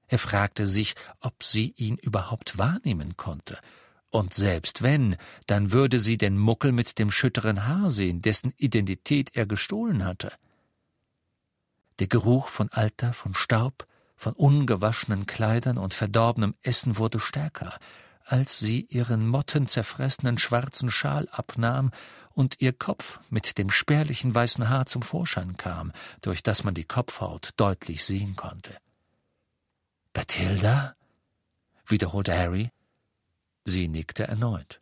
Er 0.09 0.19
fragte 0.19 0.67
sich, 0.67 0.95
ob 1.21 1.43
sie 1.43 1.75
ihn 1.77 1.99
überhaupt 1.99 2.57
wahrnehmen 2.57 3.19
konnte. 3.19 3.59
Und 4.11 4.35
selbst 4.35 4.83
wenn, 4.83 5.17
dann 5.47 5.73
würde 5.73 6.01
sie 6.01 6.19
den 6.19 6.37
Muckel 6.37 6.73
mit 6.73 6.99
dem 6.99 7.11
schütteren 7.11 7.67
Haar 7.67 7.91
sehen, 7.91 8.23
dessen 8.23 8.53
Identität 8.57 9.37
er 9.37 9.47
gestohlen 9.47 10.05
hatte. 10.05 10.33
Der 12.01 12.09
Geruch 12.09 12.49
von 12.49 12.69
Alter, 12.71 13.13
von 13.13 13.35
Staub, 13.35 13.87
von 14.17 14.33
ungewaschenen 14.33 15.27
Kleidern 15.27 15.79
und 15.79 15.95
verdorbenem 15.95 16.55
Essen 16.63 16.99
wurde 16.99 17.21
stärker, 17.21 17.79
als 18.25 18.59
sie 18.59 18.83
ihren 18.83 19.29
mottenzerfressenen 19.29 20.39
schwarzen 20.39 20.91
Schal 20.91 21.29
abnahm 21.31 21.91
und 22.33 22.61
ihr 22.61 22.73
Kopf 22.73 23.21
mit 23.31 23.59
dem 23.59 23.71
spärlichen 23.71 24.35
weißen 24.35 24.69
Haar 24.69 24.87
zum 24.87 25.03
Vorschein 25.03 25.57
kam, 25.57 25.93
durch 26.21 26.43
das 26.43 26.65
man 26.65 26.75
die 26.75 26.85
Kopfhaut 26.85 27.51
deutlich 27.57 28.05
sehen 28.05 28.37
konnte. 28.37 28.77
Bathilda? 30.13 30.95
wiederholte 31.87 32.37
Harry. 32.37 32.71
Sie 33.65 33.89
nickte 33.89 34.27
erneut. 34.27 34.81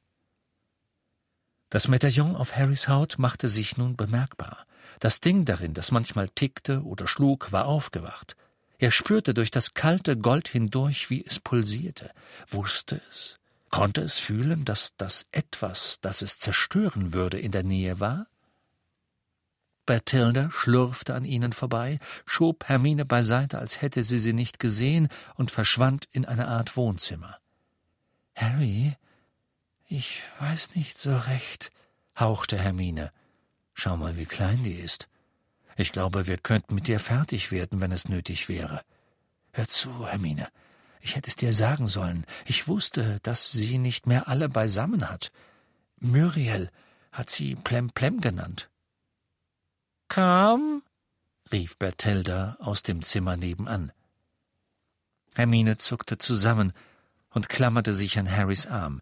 Das 1.70 1.88
Medaillon 1.88 2.35
auf 2.35 2.56
Harrys 2.56 2.88
Haut 2.88 3.18
machte 3.18 3.49
sich 3.49 3.76
nun 3.76 3.97
bemerkbar. 3.97 4.66
Das 5.00 5.20
Ding 5.20 5.44
darin, 5.44 5.75
das 5.75 5.90
manchmal 5.90 6.28
tickte 6.28 6.82
oder 6.82 7.06
schlug, 7.06 7.52
war 7.52 7.66
aufgewacht. 7.66 8.37
Er 8.78 8.90
spürte 8.90 9.35
durch 9.35 9.50
das 9.50 9.75
kalte 9.75 10.16
Gold 10.16 10.49
hindurch, 10.49 11.11
wie 11.11 11.25
es 11.25 11.40
pulsierte, 11.40 12.11
wusste 12.47 13.00
es, 13.11 13.38
konnte 13.70 14.00
es 14.00 14.18
fühlen, 14.18 14.64
dass 14.64 14.97
das 14.97 15.26
etwas, 15.32 15.99
das 16.00 16.23
es 16.23 16.38
zerstören 16.38 17.12
würde, 17.12 17.38
in 17.38 17.50
der 17.50 17.64
Nähe 17.64 18.00
war? 18.00 18.28
Bathilda 19.85 20.50
schlurfte 20.50 21.14
an 21.14 21.25
ihnen 21.25 21.52
vorbei, 21.52 21.99
schob 22.25 22.64
Hermine 22.68 23.04
beiseite, 23.04 23.58
als 23.58 23.82
hätte 23.82 24.04
sie 24.04 24.18
sie 24.18 24.32
nicht 24.32 24.58
gesehen, 24.58 25.08
und 25.35 25.50
verschwand 25.50 26.06
in 26.12 26.25
eine 26.25 26.47
Art 26.47 26.76
Wohnzimmer. 26.76 27.38
Harry, 28.38 28.95
ich 29.88 30.23
weiß 30.38 30.76
nicht 30.76 30.97
so 30.97 31.16
recht, 31.16 31.73
hauchte 32.16 32.57
Hermine. 32.57 33.11
Schau 33.75 33.97
mal, 33.97 34.16
wie 34.16 34.26
klein 34.26 34.62
die 34.62 34.75
ist. 34.75 35.09
Ich 35.76 35.90
glaube, 35.90 36.28
wir 36.28 36.38
könnten 36.38 36.76
mit 36.76 36.87
dir 36.87 37.00
fertig 37.00 37.50
werden, 37.50 37.80
wenn 37.80 37.90
es 37.90 38.09
nötig 38.09 38.49
wäre. 38.49 38.83
Hör 39.52 39.66
zu, 39.66 40.07
Hermine. 40.07 40.49
Ich 41.00 41.16
hätte 41.16 41.28
es 41.28 41.37
dir 41.37 41.52
sagen 41.52 41.88
sollen. 41.88 42.26
Ich 42.45 42.68
wusste, 42.68 43.18
dass 43.25 43.50
sie 43.50 43.78
nicht 43.78 44.07
mehr 44.07 44.28
alle 44.28 44.49
beisammen 44.49 45.11
hat. 45.11 45.33
Muriel 45.99 46.71
hat 47.11 47.30
sie 47.30 47.57
Plemplem 47.57 48.21
genannt. 48.21 48.71
Komm, 50.09 50.83
rief 51.50 51.76
Berthilda 51.76 52.57
aus 52.61 52.85
dem 52.85 53.02
Zimmer 53.02 53.37
nebenan. 53.37 53.92
Hermine 55.35 55.78
zuckte 55.78 56.18
zusammen 56.18 56.73
und 57.30 57.49
klammerte 57.49 57.94
sich 57.94 58.18
an 58.18 58.30
Harrys 58.30 58.66
Arm. 58.66 59.00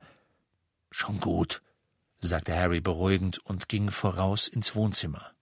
Schon 0.91 1.21
gut, 1.21 1.63
sagte 2.19 2.57
Harry 2.57 2.81
beruhigend 2.81 3.39
und 3.39 3.69
ging 3.69 3.91
voraus 3.91 4.49
ins 4.49 4.75
Wohnzimmer. 4.75 5.33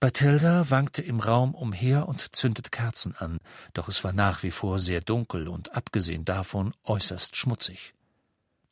Bathilda 0.00 0.70
wankte 0.70 1.02
im 1.02 1.20
Raum 1.20 1.54
umher 1.54 2.08
und 2.08 2.34
zündete 2.34 2.70
Kerzen 2.70 3.14
an, 3.16 3.38
doch 3.74 3.88
es 3.88 4.02
war 4.02 4.14
nach 4.14 4.42
wie 4.42 4.50
vor 4.50 4.78
sehr 4.78 5.02
dunkel 5.02 5.46
und 5.46 5.76
abgesehen 5.76 6.24
davon 6.24 6.74
äußerst 6.84 7.36
schmutzig. 7.36 7.92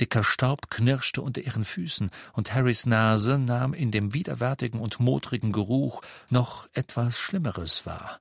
Dicker 0.01 0.25
Staub 0.25 0.71
knirschte 0.71 1.21
unter 1.21 1.43
ihren 1.43 1.65
Füßen, 1.65 2.11
und 2.33 2.55
Harrys 2.55 2.87
Nase 2.87 3.37
nahm 3.37 3.75
in 3.75 3.91
dem 3.91 4.15
widerwärtigen 4.15 4.81
und 4.81 5.01
modrigen 5.01 5.53
Geruch 5.53 6.03
noch 6.31 6.69
etwas 6.73 7.19
Schlimmeres 7.19 7.85
wahr. 7.85 8.21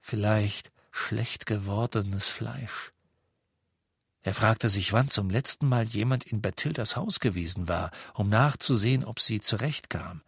Vielleicht 0.00 0.70
schlecht 0.92 1.46
gewordenes 1.46 2.28
Fleisch. 2.28 2.93
Er 4.24 4.32
fragte 4.32 4.70
sich, 4.70 4.94
wann 4.94 5.08
zum 5.08 5.28
letzten 5.28 5.68
Mal 5.68 5.84
jemand 5.84 6.24
in 6.24 6.40
Bathildas 6.40 6.96
Haus 6.96 7.20
gewesen 7.20 7.68
war, 7.68 7.90
um 8.14 8.30
nachzusehen, 8.30 9.04
ob 9.04 9.20
sie 9.20 9.38
zurechtkam. 9.38 10.22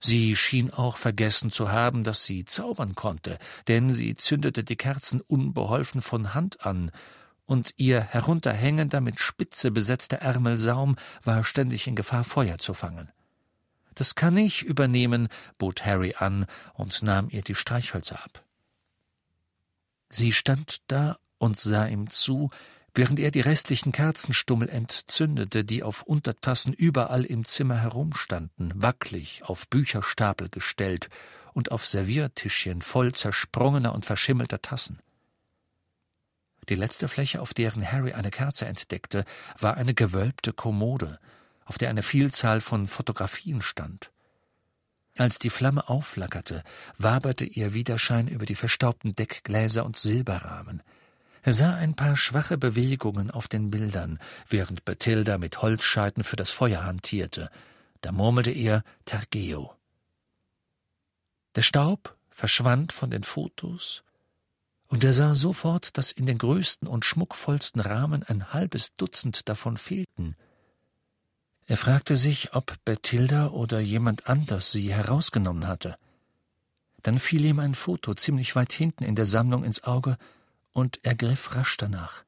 Sie 0.00 0.36
schien 0.36 0.70
auch 0.70 0.98
vergessen 0.98 1.50
zu 1.50 1.70
haben, 1.70 2.04
dass 2.04 2.24
sie 2.24 2.44
zaubern 2.44 2.94
konnte, 2.94 3.38
denn 3.68 3.90
sie 3.90 4.16
zündete 4.16 4.64
die 4.64 4.76
Kerzen 4.76 5.22
unbeholfen 5.22 6.02
von 6.02 6.34
Hand 6.34 6.64
an, 6.64 6.92
und 7.46 7.74
ihr 7.78 8.00
herunterhängender, 8.00 9.00
mit 9.00 9.18
Spitze 9.18 9.72
besetzter 9.72 10.18
Ärmelsaum 10.18 10.96
war 11.24 11.42
ständig 11.42 11.88
in 11.88 11.96
Gefahr, 11.96 12.22
Feuer 12.22 12.58
zu 12.58 12.74
fangen. 12.74 13.10
Das 13.94 14.14
kann 14.14 14.36
ich 14.36 14.62
übernehmen, 14.62 15.28
bot 15.58 15.84
Harry 15.84 16.14
an 16.16 16.46
und 16.74 17.02
nahm 17.02 17.28
ihr 17.30 17.42
die 17.42 17.56
Streichhölzer 17.56 18.22
ab. 18.22 18.44
Sie 20.10 20.32
stand 20.32 20.82
da 20.86 21.18
und 21.38 21.58
sah 21.58 21.86
ihm 21.86 22.08
zu, 22.08 22.50
während 22.94 23.18
er 23.20 23.30
die 23.30 23.40
restlichen 23.40 23.92
Kerzenstummel 23.92 24.68
entzündete, 24.68 25.64
die 25.64 25.82
auf 25.82 26.02
Untertassen 26.02 26.72
überall 26.72 27.24
im 27.24 27.44
Zimmer 27.44 27.76
herumstanden, 27.76 28.72
wacklig 28.74 29.42
auf 29.44 29.68
Bücherstapel 29.68 30.48
gestellt 30.48 31.08
und 31.52 31.72
auf 31.72 31.86
Serviertischchen 31.86 32.82
voll 32.82 33.12
zersprungener 33.12 33.94
und 33.94 34.06
verschimmelter 34.06 34.62
Tassen. 34.62 34.98
Die 36.68 36.74
letzte 36.74 37.08
Fläche, 37.08 37.40
auf 37.40 37.54
deren 37.54 37.90
Harry 37.90 38.12
eine 38.12 38.30
Kerze 38.30 38.66
entdeckte, 38.66 39.24
war 39.58 39.76
eine 39.76 39.94
gewölbte 39.94 40.52
Kommode, 40.52 41.18
auf 41.64 41.78
der 41.78 41.90
eine 41.90 42.02
Vielzahl 42.02 42.60
von 42.60 42.86
Fotografien 42.86 43.62
stand. 43.62 44.10
Als 45.16 45.38
die 45.38 45.50
Flamme 45.50 45.88
aufflackerte, 45.88 46.62
waberte 46.96 47.44
ihr 47.44 47.74
Widerschein 47.74 48.28
über 48.28 48.46
die 48.46 48.54
verstaubten 48.54 49.14
Deckgläser 49.14 49.84
und 49.84 49.96
Silberrahmen. 49.96 50.82
Er 51.42 51.52
sah 51.52 51.74
ein 51.74 51.94
paar 51.94 52.16
schwache 52.16 52.58
Bewegungen 52.58 53.30
auf 53.30 53.48
den 53.48 53.70
Bildern, 53.70 54.18
während 54.48 54.84
Bathilda 54.84 55.38
mit 55.38 55.62
Holzscheiten 55.62 56.24
für 56.24 56.36
das 56.36 56.50
Feuer 56.50 56.84
hantierte. 56.84 57.50
Da 58.02 58.12
murmelte 58.12 58.50
er 58.50 58.82
Tergeo. 59.04 59.74
Der 61.54 61.62
Staub 61.62 62.16
verschwand 62.30 62.92
von 62.92 63.10
den 63.10 63.22
Fotos, 63.22 64.04
und 64.90 65.04
er 65.04 65.12
sah 65.12 65.34
sofort, 65.34 65.96
dass 65.96 66.10
in 66.10 66.26
den 66.26 66.36
größten 66.36 66.88
und 66.88 67.04
schmuckvollsten 67.04 67.80
Rahmen 67.80 68.24
ein 68.24 68.52
halbes 68.52 68.96
Dutzend 68.96 69.48
davon 69.48 69.76
fehlten. 69.76 70.34
Er 71.66 71.76
fragte 71.76 72.16
sich, 72.16 72.54
ob 72.54 72.74
Bathilda 72.84 73.50
oder 73.50 73.78
jemand 73.78 74.26
anders 74.26 74.72
sie 74.72 74.92
herausgenommen 74.92 75.68
hatte. 75.68 75.96
Dann 77.02 77.20
fiel 77.20 77.44
ihm 77.44 77.60
ein 77.60 77.76
Foto 77.76 78.14
ziemlich 78.14 78.56
weit 78.56 78.72
hinten 78.72 79.04
in 79.04 79.14
der 79.14 79.26
Sammlung 79.26 79.62
ins 79.62 79.84
Auge, 79.84 80.18
und 80.72 81.00
er 81.02 81.14
griff 81.14 81.54
rasch 81.54 81.76
danach. 81.76 82.24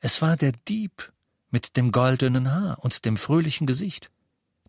Es 0.00 0.20
war 0.20 0.36
der 0.36 0.52
Dieb 0.68 1.12
mit 1.50 1.76
dem 1.76 1.92
goldenen 1.92 2.50
Haar 2.52 2.78
und 2.80 3.04
dem 3.04 3.16
fröhlichen 3.16 3.66
Gesicht. 3.66 4.10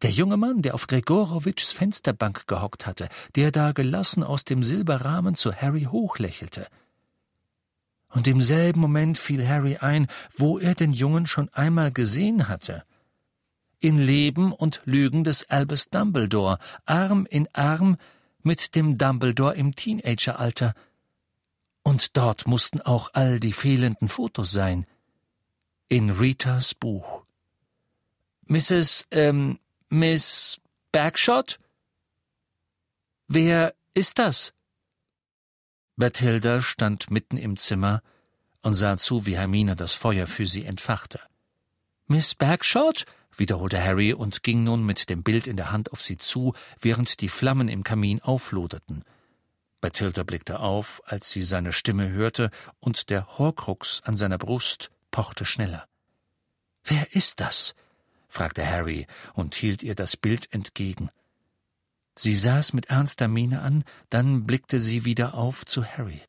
Der 0.02 0.12
junge 0.12 0.38
Mann, 0.38 0.62
der 0.62 0.76
auf 0.76 0.88
Gregorowitschs 0.88 1.72
Fensterbank 1.72 2.48
gehockt 2.48 2.86
hatte, 2.86 3.10
der 3.36 3.52
da 3.52 3.72
gelassen 3.72 4.24
aus 4.24 4.44
dem 4.44 4.62
Silberrahmen 4.62 5.36
zu 5.36 5.54
Harry 5.54 5.88
hochlächelte. 5.90 6.68
Und 8.10 8.28
im 8.28 8.42
selben 8.42 8.80
Moment 8.80 9.18
fiel 9.18 9.48
Harry 9.48 9.78
ein, 9.78 10.08
wo 10.38 10.60
er 10.60 10.76
den 10.76 10.94
Jungen 10.94 11.28
schon 11.28 11.50
einmal 11.50 11.92
gesehen 11.92 12.48
hatte. 12.48 12.84
In 13.80 14.00
Leben 14.00 14.54
und 14.54 14.82
Lügen 14.86 15.24
des 15.24 15.50
Albus 15.50 15.90
Dumbledore, 15.90 16.60
Arm 16.86 17.26
in 17.30 17.48
Arm 17.54 17.98
mit 18.42 18.76
dem 18.76 18.98
Dumbledore 18.98 19.56
im 19.56 19.76
Teenageralter. 19.76 20.74
Und 21.88 22.18
dort 22.18 22.48
mussten 22.48 22.82
auch 22.82 23.12
all 23.14 23.40
die 23.40 23.54
fehlenden 23.54 24.08
Fotos 24.08 24.52
sein. 24.52 24.88
In 25.88 26.10
Ritas 26.10 26.74
Buch. 26.74 27.24
Mrs. 28.48 29.06
ähm, 29.12 29.60
Miss 29.90 30.60
Bagshot? 30.92 31.60
Wer 33.28 33.76
ist 33.94 34.18
das? 34.18 34.56
Bathilda 35.96 36.60
stand 36.62 37.12
mitten 37.12 37.38
im 37.38 37.56
Zimmer 37.56 38.02
und 38.64 38.74
sah 38.74 38.98
zu, 38.98 39.28
wie 39.28 39.38
Hermine 39.38 39.76
das 39.76 39.94
Feuer 39.94 40.26
für 40.26 40.48
sie 40.48 40.66
entfachte. 40.66 41.20
Miss 42.08 42.34
Bagshot? 42.34 43.06
wiederholte 43.38 43.84
Harry 43.84 44.12
und 44.14 44.42
ging 44.42 44.64
nun 44.64 44.84
mit 44.84 45.08
dem 45.10 45.22
Bild 45.22 45.46
in 45.46 45.58
der 45.58 45.72
Hand 45.72 45.92
auf 45.92 46.02
sie 46.02 46.18
zu, 46.18 46.54
während 46.80 47.22
die 47.22 47.30
Flammen 47.30 47.68
im 47.68 47.84
Kamin 47.84 48.24
aufloderten. 48.24 49.04
Bathilda 49.82 50.24
blickte 50.24 50.60
auf, 50.60 51.02
als 51.06 51.30
sie 51.32 51.44
seine 51.44 51.72
Stimme 51.72 52.10
hörte, 52.10 52.50
und 52.80 53.10
der 53.10 53.38
Horcrux 53.38 54.02
an 54.04 54.18
seiner 54.18 54.38
Brust 54.38 54.90
pochte 55.12 55.46
schneller. 55.46 55.88
Wer 56.84 57.16
ist 57.16 57.40
das? 57.40 57.76
fragte 58.28 58.68
Harry 58.68 59.08
und 59.34 59.56
hielt 59.56 59.84
ihr 59.84 59.96
das 59.96 60.18
Bild 60.18 60.54
entgegen. 60.54 61.10
Sie 62.16 62.36
sah 62.36 62.60
es 62.60 62.74
mit 62.74 62.88
ernster 62.88 63.28
Miene 63.28 63.62
an, 63.62 63.84
dann 64.10 64.46
blickte 64.46 64.80
sie 64.80 65.06
wieder 65.06 65.36
auf 65.36 65.66
zu 65.66 65.86
Harry. 65.86 66.22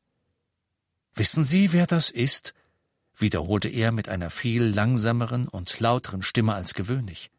Wissen 1.15 1.43
Sie, 1.43 1.71
wer 1.73 1.87
das 1.87 2.09
ist? 2.09 2.53
wiederholte 3.15 3.67
er 3.67 3.91
mit 3.91 4.09
einer 4.09 4.29
viel 4.29 4.63
langsameren 4.63 5.47
und 5.47 5.79
lauteren 5.79 6.21
Stimme 6.21 6.53
als 6.53 6.75
gewöhnlich. 6.75 7.31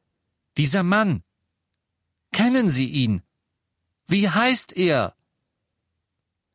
Dieser 0.57 0.83
Mann. 0.83 1.23
Kennen 2.33 2.69
Sie 2.69 2.87
ihn? 2.87 3.23
Wie 4.09 4.29
heißt 4.29 4.77
er? 4.77 5.15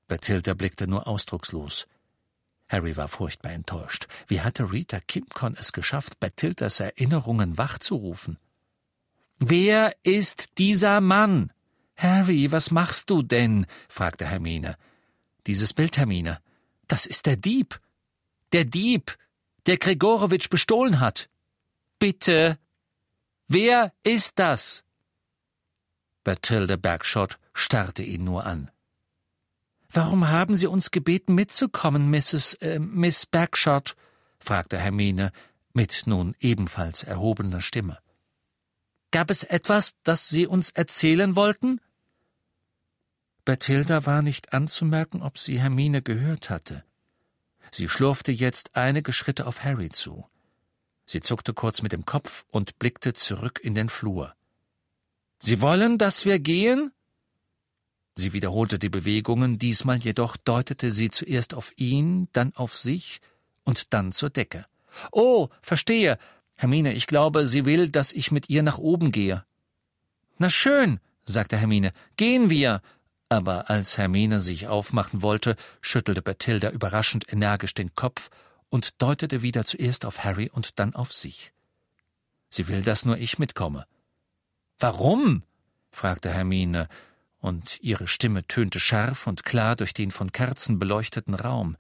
Bathilda 0.07 0.53
blickte 0.53 0.87
nur 0.87 1.07
ausdruckslos. 1.07 1.87
Harry 2.69 2.97
war 2.97 3.07
furchtbar 3.07 3.51
enttäuscht. 3.51 4.07
Wie 4.27 4.41
hatte 4.41 4.71
Rita 4.71 4.99
Kimcon 4.99 5.55
es 5.59 5.73
geschafft, 5.73 6.19
Bathildas 6.19 6.79
Erinnerungen 6.79 7.57
wachzurufen? 7.57 8.39
Wer 9.37 9.95
ist 10.03 10.57
dieser 10.57 11.01
Mann? 11.01 11.51
Harry, 11.95 12.51
was 12.51 12.71
machst 12.71 13.09
du 13.09 13.21
denn? 13.21 13.65
fragte 13.89 14.25
Hermine. 14.25 14.77
Dieses 15.45 15.73
Bild, 15.73 15.97
Hermine. 15.97 16.39
Das 16.87 17.05
ist 17.05 17.25
der 17.25 17.35
Dieb. 17.35 17.79
Der 18.51 18.65
Dieb, 18.65 19.17
der 19.65 19.77
Gregorowitsch 19.77 20.49
bestohlen 20.49 20.99
hat. 20.99 21.29
Bitte. 21.99 22.57
Wer 23.47 23.93
ist 24.03 24.39
das? 24.39 24.83
Bathilda 26.23 26.77
Bagshot 26.77 27.37
starrte 27.53 28.03
ihn 28.03 28.23
nur 28.23 28.45
an. 28.45 28.71
Warum 29.93 30.29
haben 30.29 30.55
Sie 30.55 30.65
uns 30.65 30.89
gebeten, 30.89 31.35
mitzukommen, 31.35 32.09
Mrs. 32.09 32.55
Äh, 32.55 32.79
Miss 32.79 33.27
Bagshot? 33.27 33.95
fragte 34.39 34.77
Hermine 34.77 35.31
mit 35.73 36.03
nun 36.05 36.35
ebenfalls 36.39 37.03
erhobener 37.03 37.61
Stimme. 37.61 37.99
Gab 39.11 39.29
es 39.29 39.43
etwas, 39.43 39.93
das 40.03 40.29
Sie 40.29 40.47
uns 40.47 40.71
erzählen 40.71 41.35
wollten? 41.35 41.79
Bathilda 43.45 44.05
war 44.05 44.21
nicht 44.21 44.53
anzumerken, 44.53 45.21
ob 45.21 45.37
sie 45.37 45.59
Hermine 45.59 46.01
gehört 46.01 46.49
hatte. 46.49 46.83
Sie 47.71 47.89
schlurfte 47.89 48.31
jetzt 48.31 48.75
einige 48.75 49.13
Schritte 49.13 49.45
auf 49.45 49.63
Harry 49.63 49.89
zu. 49.89 50.25
Sie 51.05 51.21
zuckte 51.21 51.53
kurz 51.53 51.81
mit 51.81 51.91
dem 51.91 52.05
Kopf 52.05 52.45
und 52.49 52.79
blickte 52.79 53.13
zurück 53.13 53.59
in 53.61 53.75
den 53.75 53.89
Flur. 53.89 54.33
Sie 55.39 55.61
wollen, 55.61 55.97
dass 55.97 56.25
wir 56.25 56.39
gehen? 56.39 56.91
Sie 58.15 58.33
wiederholte 58.33 58.77
die 58.77 58.89
Bewegungen, 58.89 59.57
diesmal 59.57 59.97
jedoch 59.97 60.37
deutete 60.37 60.91
sie 60.91 61.09
zuerst 61.09 61.53
auf 61.53 61.73
ihn, 61.77 62.27
dann 62.33 62.53
auf 62.55 62.75
sich 62.75 63.21
und 63.63 63.93
dann 63.93 64.11
zur 64.11 64.29
Decke. 64.29 64.65
Oh, 65.11 65.49
verstehe. 65.61 66.17
Hermine, 66.55 66.93
ich 66.93 67.07
glaube, 67.07 67.45
sie 67.45 67.65
will, 67.65 67.89
dass 67.89 68.13
ich 68.13 68.31
mit 68.31 68.49
ihr 68.49 68.61
nach 68.61 68.77
oben 68.77 69.11
gehe. 69.11 69.43
Na 70.37 70.49
schön, 70.49 70.99
sagte 71.23 71.57
Hermine, 71.57 71.91
gehen 72.17 72.49
wir. 72.49 72.81
Aber 73.29 73.71
als 73.71 73.97
Hermine 73.97 74.39
sich 74.39 74.67
aufmachen 74.67 75.23
wollte, 75.23 75.55
schüttelte 75.81 76.21
Bathilda 76.21 76.69
überraschend 76.69 77.31
energisch 77.33 77.73
den 77.73 77.95
Kopf 77.95 78.29
und 78.69 79.01
deutete 79.01 79.41
wieder 79.41 79.65
zuerst 79.65 80.05
auf 80.05 80.23
Harry 80.23 80.51
und 80.53 80.77
dann 80.79 80.93
auf 80.93 81.11
sich. 81.11 81.51
Sie 82.49 82.67
will, 82.67 82.83
dass 82.83 83.05
nur 83.05 83.17
ich 83.17 83.39
mitkomme. 83.39 83.87
Warum? 84.77 85.43
fragte 85.91 86.29
Hermine, 86.29 86.87
und 87.43 87.81
ihre 87.81 88.07
Stimme 88.07 88.47
tönte 88.47 88.79
scharf 88.79 89.27
und 89.27 89.43
klar 89.43 89.75
durch 89.75 89.93
den 89.93 90.11
von 90.11 90.31
Kerzen 90.31 90.79
beleuchteten 90.79 91.33
Raum. 91.33 91.75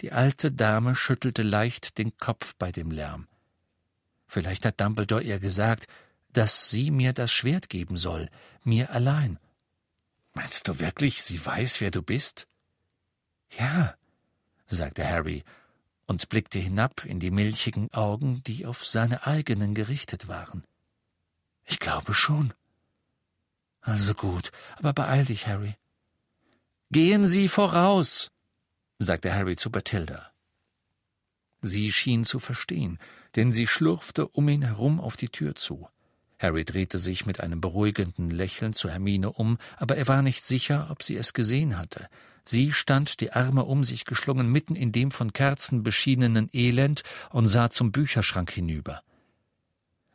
Die 0.00 0.12
alte 0.12 0.52
Dame 0.52 0.94
schüttelte 0.94 1.42
leicht 1.42 1.98
den 1.98 2.16
Kopf 2.16 2.54
bei 2.60 2.70
dem 2.70 2.92
Lärm. 2.92 3.26
Vielleicht 4.28 4.64
hat 4.64 4.80
Dumbledore 4.80 5.24
ihr 5.24 5.40
gesagt, 5.40 5.88
dass 6.32 6.70
sie 6.70 6.92
mir 6.92 7.12
das 7.12 7.32
Schwert 7.32 7.70
geben 7.70 7.96
soll, 7.96 8.28
mir 8.62 8.90
allein. 8.90 9.40
Meinst 10.32 10.68
du 10.68 10.78
wirklich, 10.78 11.24
sie 11.24 11.44
weiß, 11.44 11.80
wer 11.80 11.90
du 11.90 12.00
bist? 12.00 12.46
Ja, 13.58 13.96
sagte 14.68 15.04
Harry 15.04 15.42
und 16.06 16.28
blickte 16.28 16.60
hinab 16.60 17.04
in 17.04 17.18
die 17.18 17.32
milchigen 17.32 17.92
Augen, 17.92 18.44
die 18.44 18.64
auf 18.64 18.86
seine 18.86 19.26
eigenen 19.26 19.74
gerichtet 19.74 20.28
waren. 20.28 20.62
Ich 21.64 21.80
glaube 21.80 22.14
schon. 22.14 22.54
Also 23.82 24.14
gut, 24.14 24.50
aber 24.76 24.92
beeil 24.92 25.24
dich, 25.24 25.46
Harry. 25.46 25.74
Gehen 26.90 27.26
Sie 27.26 27.48
voraus, 27.48 28.30
sagte 28.98 29.34
Harry 29.34 29.56
zu 29.56 29.70
Bathilda. 29.70 30.30
Sie 31.60 31.92
schien 31.92 32.24
zu 32.24 32.38
verstehen, 32.38 32.98
denn 33.36 33.52
sie 33.52 33.66
schlurfte 33.66 34.26
um 34.26 34.48
ihn 34.48 34.62
herum 34.62 35.00
auf 35.00 35.16
die 35.16 35.28
Tür 35.28 35.54
zu. 35.54 35.88
Harry 36.38 36.64
drehte 36.64 36.98
sich 36.98 37.24
mit 37.24 37.40
einem 37.40 37.60
beruhigenden 37.60 38.30
Lächeln 38.30 38.72
zu 38.72 38.90
Hermine 38.90 39.32
um, 39.32 39.58
aber 39.76 39.96
er 39.96 40.08
war 40.08 40.22
nicht 40.22 40.44
sicher, 40.44 40.88
ob 40.90 41.02
sie 41.04 41.16
es 41.16 41.34
gesehen 41.34 41.78
hatte. 41.78 42.08
Sie 42.44 42.72
stand, 42.72 43.20
die 43.20 43.32
Arme 43.32 43.64
um 43.64 43.84
sich 43.84 44.04
geschlungen, 44.04 44.50
mitten 44.50 44.74
in 44.74 44.90
dem 44.90 45.12
von 45.12 45.32
Kerzen 45.32 45.84
beschienenen 45.84 46.50
Elend 46.52 47.04
und 47.30 47.46
sah 47.46 47.70
zum 47.70 47.92
Bücherschrank 47.92 48.50
hinüber. 48.50 49.02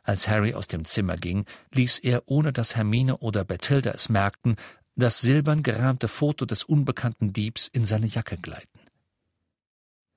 Als 0.08 0.26
Harry 0.26 0.54
aus 0.54 0.68
dem 0.68 0.86
Zimmer 0.86 1.18
ging, 1.18 1.44
ließ 1.74 1.98
er, 1.98 2.22
ohne 2.24 2.50
dass 2.50 2.76
Hermine 2.76 3.18
oder 3.18 3.44
Bathilda 3.44 3.90
es 3.90 4.08
merkten, 4.08 4.56
das 4.96 5.20
silbern 5.20 5.62
gerahmte 5.62 6.08
Foto 6.08 6.46
des 6.46 6.64
unbekannten 6.64 7.34
Diebs 7.34 7.68
in 7.68 7.84
seine 7.84 8.06
Jacke 8.06 8.38
gleiten. 8.38 8.80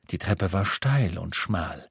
Die 0.09 0.17
Treppe 0.17 0.53
war 0.53 0.63
steil 0.63 1.17
und 1.17 1.35
schmal. 1.35 1.89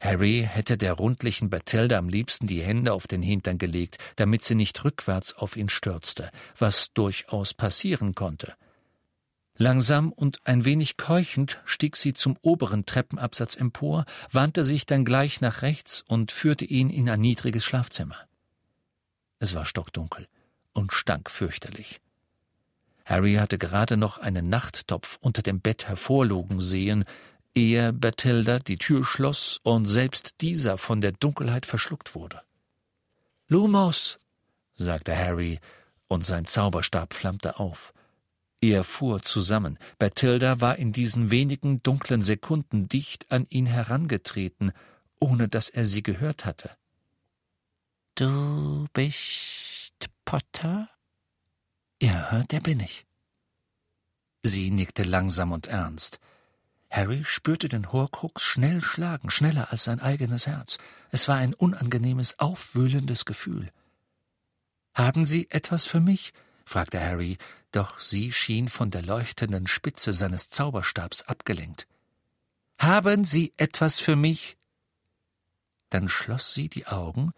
Harry 0.00 0.48
hätte 0.50 0.76
der 0.76 0.94
rundlichen 0.94 1.48
Bathilda 1.48 1.96
am 1.96 2.08
liebsten 2.08 2.48
die 2.48 2.60
Hände 2.60 2.92
auf 2.92 3.06
den 3.06 3.22
Hintern 3.22 3.56
gelegt, 3.56 3.98
damit 4.16 4.42
sie 4.42 4.56
nicht 4.56 4.84
rückwärts 4.84 5.32
auf 5.32 5.56
ihn 5.56 5.68
stürzte, 5.68 6.28
was 6.58 6.92
durchaus 6.92 7.54
passieren 7.54 8.16
konnte. 8.16 8.56
Langsam 9.62 10.10
und 10.10 10.40
ein 10.42 10.64
wenig 10.64 10.96
keuchend 10.96 11.60
stieg 11.64 11.96
sie 11.96 12.14
zum 12.14 12.36
oberen 12.42 12.84
Treppenabsatz 12.84 13.54
empor, 13.54 14.06
wandte 14.32 14.64
sich 14.64 14.86
dann 14.86 15.04
gleich 15.04 15.40
nach 15.40 15.62
rechts 15.62 16.02
und 16.08 16.32
führte 16.32 16.64
ihn 16.64 16.90
in 16.90 17.08
ein 17.08 17.20
niedriges 17.20 17.64
Schlafzimmer. 17.64 18.16
Es 19.38 19.54
war 19.54 19.64
stockdunkel 19.64 20.26
und 20.72 20.92
stank 20.92 21.30
fürchterlich. 21.30 22.00
Harry 23.04 23.34
hatte 23.34 23.56
gerade 23.56 23.96
noch 23.96 24.18
einen 24.18 24.48
Nachttopf 24.48 25.18
unter 25.20 25.42
dem 25.42 25.60
Bett 25.60 25.86
hervorlugen 25.86 26.60
sehen, 26.60 27.04
ehe 27.54 27.92
Bathilda 27.92 28.58
die 28.58 28.78
Tür 28.78 29.04
schloss 29.04 29.60
und 29.62 29.86
selbst 29.86 30.40
dieser 30.40 30.76
von 30.76 31.00
der 31.00 31.12
Dunkelheit 31.12 31.66
verschluckt 31.66 32.16
wurde. 32.16 32.42
Lumos, 33.46 34.18
sagte 34.74 35.16
Harry, 35.16 35.60
und 36.08 36.26
sein 36.26 36.46
Zauberstab 36.46 37.14
flammte 37.14 37.60
auf. 37.60 37.94
Er 38.62 38.84
fuhr 38.84 39.22
zusammen. 39.22 39.76
Bathilda 39.98 40.60
war 40.60 40.76
in 40.76 40.92
diesen 40.92 41.32
wenigen 41.32 41.82
dunklen 41.82 42.22
Sekunden 42.22 42.86
dicht 42.86 43.32
an 43.32 43.44
ihn 43.48 43.66
herangetreten, 43.66 44.72
ohne 45.18 45.48
dass 45.48 45.68
er 45.68 45.84
sie 45.84 46.04
gehört 46.04 46.44
hatte. 46.44 46.70
Du 48.14 48.86
bist 48.92 50.08
Potter? 50.24 50.88
Ja, 52.00 52.44
der 52.44 52.60
bin 52.60 52.78
ich. 52.78 53.04
Sie 54.44 54.70
nickte 54.70 55.02
langsam 55.02 55.50
und 55.50 55.66
ernst. 55.66 56.20
Harry 56.88 57.24
spürte 57.24 57.68
den 57.68 57.90
Horcrux 57.90 58.44
schnell 58.44 58.80
schlagen, 58.80 59.30
schneller 59.30 59.72
als 59.72 59.84
sein 59.84 59.98
eigenes 59.98 60.46
Herz. 60.46 60.78
Es 61.10 61.26
war 61.26 61.36
ein 61.36 61.54
unangenehmes, 61.54 62.38
aufwühlendes 62.38 63.24
Gefühl. 63.24 63.72
Haben 64.94 65.26
Sie 65.26 65.50
etwas 65.50 65.84
für 65.86 66.00
mich? 66.00 66.32
fragte 66.64 67.00
Harry, 67.00 67.38
doch 67.72 68.00
sie 68.00 68.32
schien 68.32 68.68
von 68.68 68.90
der 68.90 69.02
leuchtenden 69.02 69.66
Spitze 69.66 70.12
seines 70.12 70.48
Zauberstabs 70.48 71.22
abgelenkt. 71.22 71.86
Haben 72.78 73.24
Sie 73.24 73.52
etwas 73.56 74.00
für 74.00 74.16
mich? 74.16 74.56
Dann 75.90 76.08
schloss 76.08 76.54
sie 76.54 76.68
die 76.68 76.86
Augen, 76.86 77.32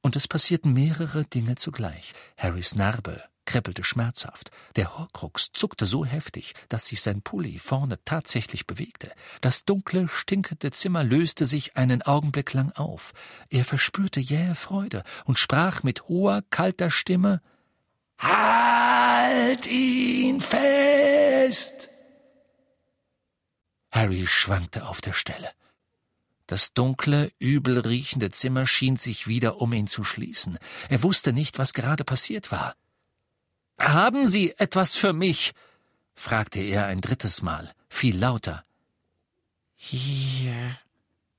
und 0.00 0.16
es 0.16 0.28
passierten 0.28 0.72
mehrere 0.72 1.24
Dinge 1.24 1.56
zugleich. 1.56 2.12
Harrys 2.36 2.74
Narbe, 2.74 3.24
kribbelte 3.46 3.84
schmerzhaft. 3.84 4.50
Der 4.76 4.96
Horcrux 4.96 5.50
zuckte 5.52 5.86
so 5.86 6.04
heftig, 6.04 6.54
dass 6.68 6.86
sich 6.86 7.00
sein 7.02 7.22
Pulli 7.22 7.58
vorne 7.58 7.98
tatsächlich 8.04 8.66
bewegte. 8.66 9.12
Das 9.40 9.64
dunkle, 9.64 10.08
stinkende 10.08 10.70
Zimmer 10.70 11.04
löste 11.04 11.46
sich 11.46 11.76
einen 11.76 12.02
Augenblick 12.02 12.52
lang 12.52 12.70
auf. 12.72 13.12
Er 13.50 13.64
verspürte 13.64 14.20
jähe 14.20 14.54
Freude 14.54 15.02
und 15.24 15.38
sprach 15.38 15.82
mit 15.82 16.08
hoher, 16.08 16.42
kalter 16.50 16.90
Stimme 16.90 17.40
Halt 18.18 19.66
ihn 19.66 20.40
fest! 20.40 21.88
Harry 23.90 24.26
schwankte 24.26 24.86
auf 24.86 25.00
der 25.00 25.12
Stelle. 25.12 25.50
Das 26.46 26.74
dunkle, 26.74 27.32
übel 27.38 27.78
riechende 27.78 28.30
Zimmer 28.30 28.66
schien 28.66 28.96
sich 28.96 29.26
wieder 29.26 29.60
um 29.60 29.72
ihn 29.72 29.86
zu 29.86 30.04
schließen. 30.04 30.58
Er 30.88 31.02
wusste 31.02 31.32
nicht, 31.32 31.58
was 31.58 31.72
gerade 31.72 32.04
passiert 32.04 32.52
war. 32.52 32.74
Haben 33.78 34.26
Sie 34.26 34.52
etwas 34.58 34.94
für 34.94 35.12
mich? 35.12 35.52
fragte 36.14 36.60
er 36.60 36.86
ein 36.86 37.00
drittes 37.00 37.42
Mal, 37.42 37.72
viel 37.88 38.16
lauter. 38.16 38.64
Hier 39.74 40.76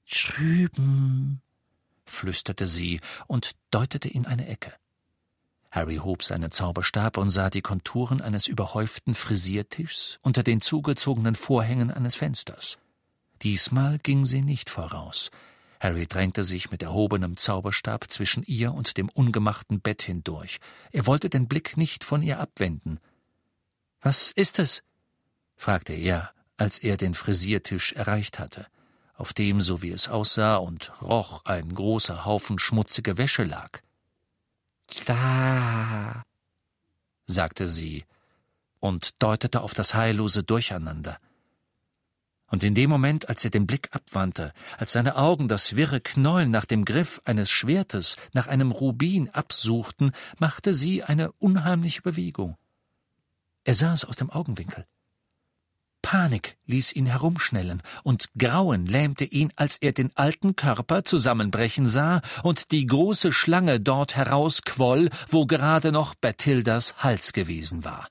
drüben, 0.09 1.41
flüsterte 2.05 2.67
sie 2.67 2.99
und 3.27 3.51
deutete 3.71 4.09
in 4.09 4.25
eine 4.25 4.47
Ecke. 4.47 4.73
Harry 5.75 5.97
hob 5.97 6.23
seinen 6.23 6.51
Zauberstab 6.51 7.17
und 7.17 7.29
sah 7.29 7.49
die 7.49 7.61
Konturen 7.61 8.21
eines 8.21 8.47
überhäuften 8.47 9.13
Frisiertischs 9.13 10.19
unter 10.21 10.41
den 10.41 10.61
zugezogenen 10.61 11.35
Vorhängen 11.35 11.91
eines 11.91 12.15
Fensters. 12.15 12.77
Diesmal 13.41 13.99
ging 13.99 14.23
sie 14.23 14.41
nicht 14.41 14.69
voraus. 14.69 15.31
Harry 15.81 16.07
drängte 16.07 16.45
sich 16.45 16.71
mit 16.71 16.81
erhobenem 16.81 17.35
Zauberstab 17.35 18.09
zwischen 18.09 18.43
ihr 18.43 18.73
und 18.73 18.95
dem 18.95 19.09
ungemachten 19.09 19.81
Bett 19.81 20.01
hindurch. 20.01 20.59
Er 20.93 21.07
wollte 21.07 21.29
den 21.29 21.49
Blick 21.49 21.75
nicht 21.75 22.05
von 22.05 22.21
ihr 22.21 22.39
abwenden. 22.39 23.01
Was 23.99 24.31
ist 24.31 24.59
es? 24.59 24.81
fragte 25.57 25.91
er, 25.91 26.31
als 26.55 26.79
er 26.79 26.95
den 26.95 27.13
Frisiertisch 27.13 27.91
erreicht 27.91 28.39
hatte, 28.39 28.65
auf 29.13 29.33
dem, 29.33 29.59
so 29.59 29.81
wie 29.81 29.91
es 29.91 30.07
aussah 30.07 30.55
und 30.55 30.93
roch, 31.01 31.43
ein 31.43 31.73
großer 31.73 32.23
Haufen 32.23 32.59
schmutzige 32.59 33.17
Wäsche 33.17 33.43
lag. 33.43 33.81
Da, 35.03 36.23
sagte 37.27 37.67
sie 37.67 38.05
und 38.79 39.21
deutete 39.21 39.61
auf 39.61 39.73
das 39.73 39.93
heillose 39.93 40.43
Durcheinander. 40.43 41.19
Und 42.47 42.63
in 42.63 42.75
dem 42.75 42.89
Moment, 42.89 43.27
als 43.27 43.43
er 43.43 43.49
den 43.49 43.65
Blick 43.65 43.89
abwandte, 43.91 44.53
als 44.77 44.93
seine 44.93 45.15
Augen 45.15 45.47
das 45.47 45.75
wirre 45.75 45.99
Knäuel 45.99 46.47
nach 46.47 46.65
dem 46.65 46.85
Griff 46.85 47.19
eines 47.25 47.49
Schwertes, 47.49 48.15
nach 48.33 48.47
einem 48.47 48.71
Rubin 48.71 49.29
absuchten, 49.31 50.11
machte 50.37 50.73
sie 50.73 51.03
eine 51.03 51.31
unheimliche 51.33 52.03
Bewegung. 52.03 52.55
Er 53.63 53.73
sah 53.73 53.93
es 53.93 54.05
aus 54.05 54.15
dem 54.15 54.29
Augenwinkel. 54.29 54.85
Panik 56.05 56.55
ließ 56.67 56.93
ihn 56.93 57.07
herumschnellen, 57.07 57.81
und 58.03 58.29
Grauen 58.37 58.85
lähmte 58.85 59.25
ihn, 59.25 59.51
als 59.55 59.77
er 59.77 59.91
den 59.91 60.15
alten 60.15 60.55
Körper 60.55 61.03
zusammenbrechen 61.03 61.89
sah 61.89 62.21
und 62.43 62.69
die 62.69 62.85
große 62.85 63.31
Schlange 63.31 63.79
dort 63.79 64.15
herausquoll, 64.15 65.09
wo 65.29 65.47
gerade 65.47 65.91
noch 65.91 66.13
Bathildas 66.13 66.95
Hals 66.99 67.33
gewesen 67.33 67.85
war. 67.85 68.07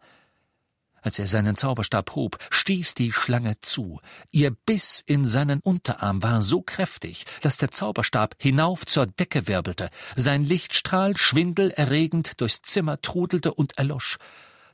Als 1.03 1.21
er 1.21 1.29
seinen 1.29 1.55
Zauberstab 1.55 2.17
hob, 2.17 2.37
stieß 2.51 2.95
die 2.95 3.13
Schlange 3.13 3.61
zu. 3.61 4.01
Ihr 4.33 4.51
Biss 4.51 5.01
in 5.07 5.25
seinen 5.25 5.61
Unterarm 5.61 6.21
war 6.21 6.43
so 6.43 6.63
kräftig, 6.63 7.27
dass 7.43 7.59
der 7.59 7.71
Zauberstab 7.71 8.35
hinauf 8.41 8.87
zur 8.87 9.07
Decke 9.07 9.47
wirbelte, 9.47 9.89
sein 10.17 10.43
Lichtstrahl 10.43 11.17
schwindelerregend 11.17 12.41
durchs 12.41 12.61
Zimmer 12.61 13.01
trudelte 13.01 13.55
und 13.55 13.79
erlosch. 13.79 14.19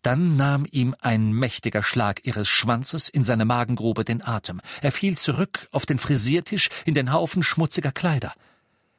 Dann 0.03 0.37
nahm 0.37 0.67
ihm 0.71 0.95
ein 1.01 1.33
mächtiger 1.33 1.83
Schlag 1.83 2.25
ihres 2.25 2.49
Schwanzes 2.49 3.09
in 3.09 3.25
seine 3.25 3.45
Magengrube 3.45 4.05
den 4.05 4.23
Atem. 4.23 4.61
Er 4.83 4.93
fiel 4.93 5.19
zurück 5.19 5.69
auf 5.73 5.87
den 5.87 5.99
Frisiertisch 5.99 6.69
in 6.85 6.95
den 6.95 7.13
Haufen 7.13 7.43
schmutziger 7.43 7.93
Kleider. 7.93 8.33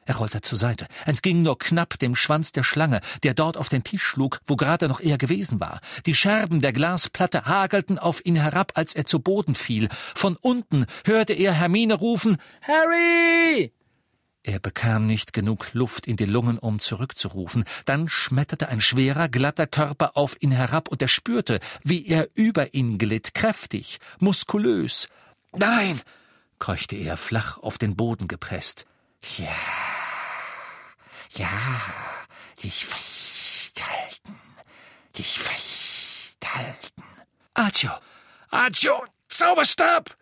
Er 0.03 0.15
rollte 0.15 0.41
zur 0.41 0.57
Seite, 0.57 0.87
entging 1.05 1.43
nur 1.43 1.59
knapp 1.59 1.99
dem 1.99 2.15
Schwanz 2.15 2.51
der 2.51 2.63
Schlange, 2.63 3.01
der 3.23 3.33
dort 3.33 3.55
auf 3.55 3.69
den 3.69 3.83
Tisch 3.83 4.03
schlug, 4.03 4.39
wo 4.45 4.55
gerade 4.55 4.87
noch 4.87 4.99
er 4.99 5.17
gewesen 5.17 5.59
war. 5.59 5.79
Die 6.05 6.15
Scherben 6.15 6.59
der 6.59 6.73
Glasplatte 6.73 7.45
hagelten 7.45 7.99
auf 7.99 8.25
ihn 8.25 8.35
herab, 8.35 8.71
als 8.75 8.95
er 8.95 9.05
zu 9.05 9.19
Boden 9.19 9.53
fiel. 9.55 9.89
Von 10.15 10.37
unten 10.37 10.85
hörte 11.05 11.33
er 11.33 11.53
Hermine 11.53 11.93
rufen 11.93 12.37
Harry. 12.61 13.71
Er 14.43 14.60
bekam 14.60 15.06
nicht 15.06 15.34
genug 15.34 15.73
Luft 15.73 16.08
in 16.08 16.17
die 16.17 16.25
Lungen, 16.25 16.58
um 16.58 16.80
zurückzurufen. 16.80 17.63
Dann 17.86 18.10
schmetterte 18.10 18.69
ein 18.69 18.82
schwerer, 18.82 19.30
glatter 19.30 19.67
Körper 19.67 20.17
auf 20.17 20.36
ihn 20.39 20.51
herab, 20.51 20.88
und 20.88 21.01
er 21.01 21.08
spürte, 21.08 21.60
wie 21.84 22.08
er 22.08 22.27
über 22.34 22.73
ihn 22.73 22.97
glitt, 22.97 23.36
kräftig, 23.36 23.99
muskulös. 24.19 25.08
Nein! 25.51 26.01
keuchte 26.58 26.95
er, 26.95 27.17
flach 27.17 27.58
auf 27.58 27.77
den 27.77 27.95
Boden 27.95 28.27
gepresst. 28.27 28.86
Ja, 29.38 29.56
ja, 31.38 31.49
dich 32.63 32.86
festhalten, 32.86 34.39
dich 35.17 35.39
festhalten. 35.39 37.04
Accio, 37.54 37.91
Accio, 38.49 39.06
Zauberstab! 39.27 40.15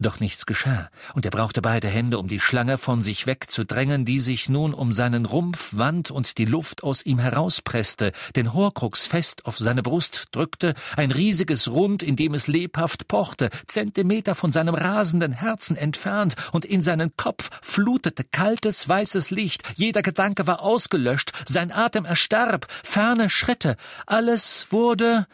Doch 0.00 0.18
nichts 0.18 0.44
geschah, 0.44 0.90
und 1.14 1.24
er 1.24 1.30
brauchte 1.30 1.62
beide 1.62 1.86
Hände, 1.86 2.18
um 2.18 2.26
die 2.26 2.40
Schlange 2.40 2.78
von 2.78 3.00
sich 3.00 3.28
wegzudrängen, 3.28 4.04
die 4.04 4.18
sich 4.18 4.48
nun 4.48 4.74
um 4.74 4.92
seinen 4.92 5.24
Rumpf 5.24 5.68
wand 5.70 6.10
und 6.10 6.36
die 6.36 6.46
Luft 6.46 6.82
aus 6.82 7.06
ihm 7.06 7.20
herauspresste, 7.20 8.10
den 8.34 8.52
Horcrux 8.52 9.06
fest 9.06 9.46
auf 9.46 9.56
seine 9.56 9.84
Brust 9.84 10.26
drückte, 10.32 10.74
ein 10.96 11.12
riesiges 11.12 11.70
Rund, 11.70 12.02
in 12.02 12.16
dem 12.16 12.34
es 12.34 12.48
lebhaft 12.48 13.06
pochte, 13.06 13.50
Zentimeter 13.68 14.34
von 14.34 14.50
seinem 14.50 14.74
rasenden 14.74 15.30
Herzen 15.30 15.76
entfernt, 15.76 16.34
und 16.50 16.64
in 16.64 16.82
seinen 16.82 17.16
Kopf 17.16 17.50
flutete 17.62 18.24
kaltes, 18.24 18.88
weißes 18.88 19.30
Licht, 19.30 19.62
jeder 19.76 20.02
Gedanke 20.02 20.48
war 20.48 20.62
ausgelöscht, 20.62 21.30
sein 21.46 21.70
Atem 21.70 22.04
erstarb, 22.04 22.66
ferne 22.82 23.30
Schritte, 23.30 23.76
alles 24.06 24.66
wurde 24.70 25.28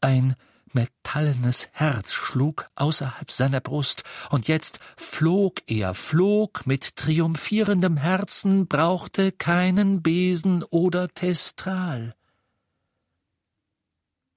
ein 0.00 0.34
metallenes 0.76 1.68
Herz 1.72 2.12
schlug 2.12 2.68
außerhalb 2.76 3.30
seiner 3.30 3.60
Brust, 3.60 4.04
und 4.30 4.46
jetzt 4.46 4.78
flog 4.96 5.62
er, 5.66 5.94
flog 5.94 6.66
mit 6.66 6.94
triumphierendem 6.96 7.96
Herzen, 7.96 8.68
brauchte 8.68 9.32
keinen 9.32 10.02
Besen 10.02 10.62
oder 10.62 11.08
Testral. 11.08 12.14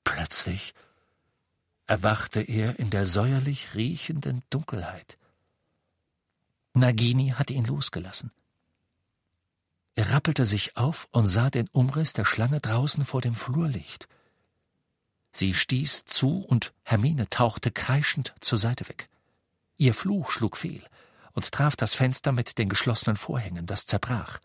Plötzlich 0.03 0.73
erwachte 1.85 2.41
er 2.41 2.79
in 2.79 2.89
der 2.89 3.05
säuerlich 3.05 3.75
riechenden 3.75 4.41
Dunkelheit. 4.49 5.17
Nagini 6.73 7.29
hatte 7.29 7.53
ihn 7.53 7.65
losgelassen. 7.65 8.31
Er 9.95 10.11
rappelte 10.11 10.45
sich 10.45 10.77
auf 10.77 11.09
und 11.11 11.27
sah 11.27 11.49
den 11.49 11.67
Umriss 11.69 12.13
der 12.13 12.23
Schlange 12.23 12.61
draußen 12.61 13.03
vor 13.05 13.21
dem 13.21 13.35
Flurlicht. 13.35 14.07
Sie 15.31 15.53
stieß 15.53 16.05
zu 16.05 16.39
und 16.39 16.73
Hermine 16.83 17.29
tauchte 17.29 17.71
kreischend 17.71 18.33
zur 18.41 18.57
Seite 18.57 18.87
weg. 18.89 19.09
Ihr 19.77 19.93
Fluch 19.93 20.31
schlug 20.31 20.57
fehl 20.57 20.83
und 21.33 21.51
traf 21.51 21.75
das 21.75 21.93
Fenster 21.93 22.31
mit 22.31 22.57
den 22.57 22.69
geschlossenen 22.69 23.15
Vorhängen, 23.15 23.65
das 23.65 23.85
zerbrach. 23.85 24.39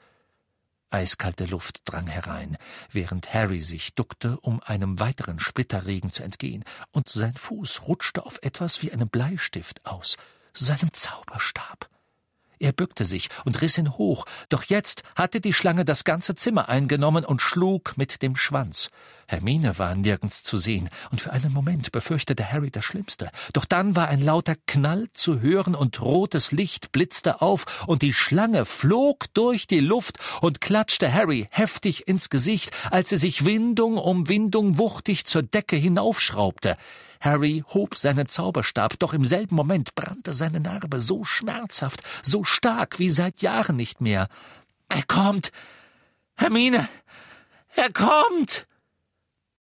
Eiskalte 0.91 1.47
Luft 1.47 1.81
drang 1.87 2.07
herein, 2.07 2.57
während 2.93 3.35
Harry 3.35 3.61
sich 3.61 3.95
duckte, 3.95 4.39
um 4.41 4.63
einem 4.63 5.01
weiteren 5.01 5.41
Splitterregen 5.41 6.13
zu 6.13 6.23
entgehen, 6.23 6.65
und 6.93 7.09
sein 7.09 7.35
Fuß 7.35 7.89
rutschte 7.89 8.25
auf 8.25 8.39
etwas 8.43 8.81
wie 8.83 8.93
einem 8.93 9.09
Bleistift 9.09 9.85
aus, 9.85 10.17
seinem 10.53 10.93
Zauberstab. 10.93 11.91
Er 12.59 12.73
bückte 12.73 13.05
sich 13.05 13.29
und 13.45 13.61
riss 13.63 13.79
ihn 13.79 13.97
hoch, 13.97 14.25
doch 14.49 14.65
jetzt 14.65 15.03
hatte 15.17 15.41
die 15.41 15.53
Schlange 15.53 15.85
das 15.85 16.05
ganze 16.05 16.35
Zimmer 16.35 16.69
eingenommen 16.69 17.25
und 17.25 17.43
schlug 17.43 17.97
mit 17.97 18.23
dem 18.23 18.37
Schwanz. 18.37 18.91
Hermine 19.27 19.79
war 19.79 19.95
nirgends 19.95 20.43
zu 20.43 20.57
sehen, 20.57 20.91
und 21.11 21.21
für 21.21 21.33
einen 21.33 21.53
Moment 21.53 21.93
befürchtete 21.93 22.53
Harry 22.53 22.71
das 22.71 22.85
Schlimmste. 22.85 23.31
Doch 23.53 23.65
dann 23.65 23.97
war 23.97 24.09
ein 24.09 24.23
lauter 24.23 24.55
Knall 24.67 25.09
zu 25.13 25.41
hören 25.41 25.75
und 25.75 26.01
rotes 26.01 26.53
Licht 26.53 26.93
blitzte 26.93 27.41
auf, 27.41 27.87
und 27.87 28.03
die 28.03 28.13
Schlange 28.13 28.65
flog 28.65 29.33
durch 29.35 29.67
die 29.67 29.81
Luft 29.81 30.19
und 30.41 30.61
klatschte 30.61 31.13
Harry 31.13 31.49
heftig 31.51 32.07
ins 32.07 32.29
Gesicht, 32.29 32.71
als 32.91 33.11
sie 33.11 33.17
sich 33.17 33.45
Windung 33.45 33.97
um 33.97 34.29
Windung 34.29 34.79
wuchtig 34.79 35.25
zur 35.25 35.43
Decke 35.43 35.77
hinaufschraubte. 35.77 36.77
Harry 37.25 37.65
hob 37.69 37.97
seinen 37.97 38.29
Zauberstab, 38.29 38.99
doch 38.99 39.15
im 39.15 39.25
selben 39.25 39.57
Moment 39.57 39.95
brannte 39.95 40.35
seine 40.35 40.61
Narbe 40.61 41.01
so 41.01 41.25
schmerzhaft, 41.25 42.03
so 42.23 42.45
stark 42.45 42.99
wie 42.99 43.09
seit 43.09 43.41
Jahren 43.41 43.77
nicht 43.77 44.01
mehr. 44.01 44.29
Er 44.89 45.05
kommt. 45.05 45.51
Hermine. 46.37 46.87
Er 47.75 47.93
kommt. 47.93 48.67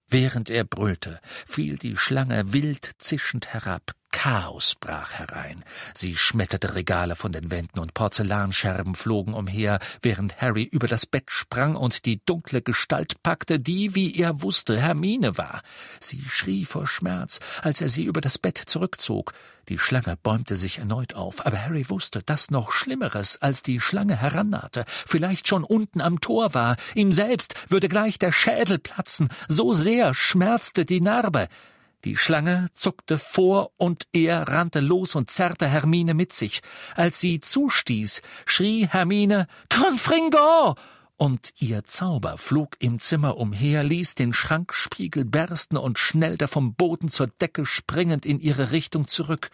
Während 0.10 0.50
er 0.50 0.66
brüllte, 0.66 1.20
fiel 1.48 1.78
die 1.78 1.98
Schlange 1.98 2.54
wild 2.54 2.92
zischend 2.98 3.54
herab, 3.54 3.94
Chaos 4.14 4.76
brach 4.76 5.12
herein. 5.14 5.66
Sie 5.94 6.16
schmetterte 6.16 6.76
Regale 6.76 7.18
von 7.18 7.34
den 7.34 7.52
Wänden 7.52 7.80
und 7.80 7.94
Porzellanscherben 7.94 8.96
flogen 8.96 9.34
umher, 9.34 9.80
während 10.02 10.40
Harry 10.40 10.64
über 10.64 10.88
das 10.88 11.06
Bett 11.06 11.26
sprang 11.28 11.76
und 11.76 12.06
die 12.06 12.24
dunkle 12.26 12.62
Gestalt 12.62 13.22
packte, 13.24 13.60
die, 13.60 13.96
wie 13.96 14.16
er 14.16 14.42
wusste, 14.42 14.80
Hermine 14.80 15.38
war. 15.38 15.62
Sie 16.00 16.22
schrie 16.22 16.64
vor 16.64 16.88
Schmerz, 16.88 17.42
als 17.64 17.82
er 17.82 17.90
sie 17.90 18.06
über 18.06 18.22
das 18.22 18.38
Bett 18.38 18.58
zurückzog. 18.58 19.34
Die 19.68 19.80
Schlange 19.80 20.16
bäumte 20.22 20.56
sich 20.58 20.78
erneut 20.78 21.16
auf, 21.16 21.46
aber 21.46 21.58
Harry 21.58 21.90
wusste, 21.90 22.22
dass 22.22 22.52
noch 22.52 22.72
Schlimmeres 22.72 23.42
als 23.42 23.64
die 23.64 23.80
Schlange 23.80 24.16
herannahte, 24.16 24.86
vielleicht 24.88 25.48
schon 25.48 25.64
unten 25.64 26.02
am 26.02 26.22
Tor 26.22 26.54
war, 26.54 26.78
ihm 26.96 27.12
selbst 27.12 27.56
würde 27.70 27.90
gleich 27.90 28.20
der 28.20 28.32
Schädel 28.32 28.78
platzen, 28.78 29.30
so 29.48 29.74
sehr 29.74 30.14
schmerzte 30.14 30.86
die 30.86 31.02
Narbe. 31.02 31.48
Die 32.06 32.18
Schlange 32.18 32.68
zuckte 32.74 33.18
vor 33.18 33.72
und 33.78 34.08
er 34.12 34.50
rannte 34.50 34.82
los 34.82 35.16
und 35.16 35.32
zerrte 35.32 35.68
Hermine 35.68 36.14
mit 36.14 36.34
sich. 36.34 36.62
Als 36.96 37.22
sie 37.22 37.40
zustieß, 37.40 38.22
schrie 38.46 38.88
Hermine 38.88 39.48
Confringo! 39.70 40.76
Und 41.16 41.54
ihr 41.60 41.86
Zauber 41.86 42.38
flog 42.38 42.76
im 42.80 43.00
Zimmer 43.00 43.38
umher, 43.38 43.84
ließ 43.84 44.16
den 44.16 44.34
Schrankspiegel 44.34 45.24
bersten 45.24 45.78
und 45.78 45.98
schnellte 45.98 46.50
vom 46.50 46.76
Boden 46.76 47.08
zur 47.08 47.28
Decke 47.28 47.66
springend 47.66 48.26
in 48.26 48.40
ihre 48.40 48.72
Richtung 48.72 49.08
zurück. 49.08 49.50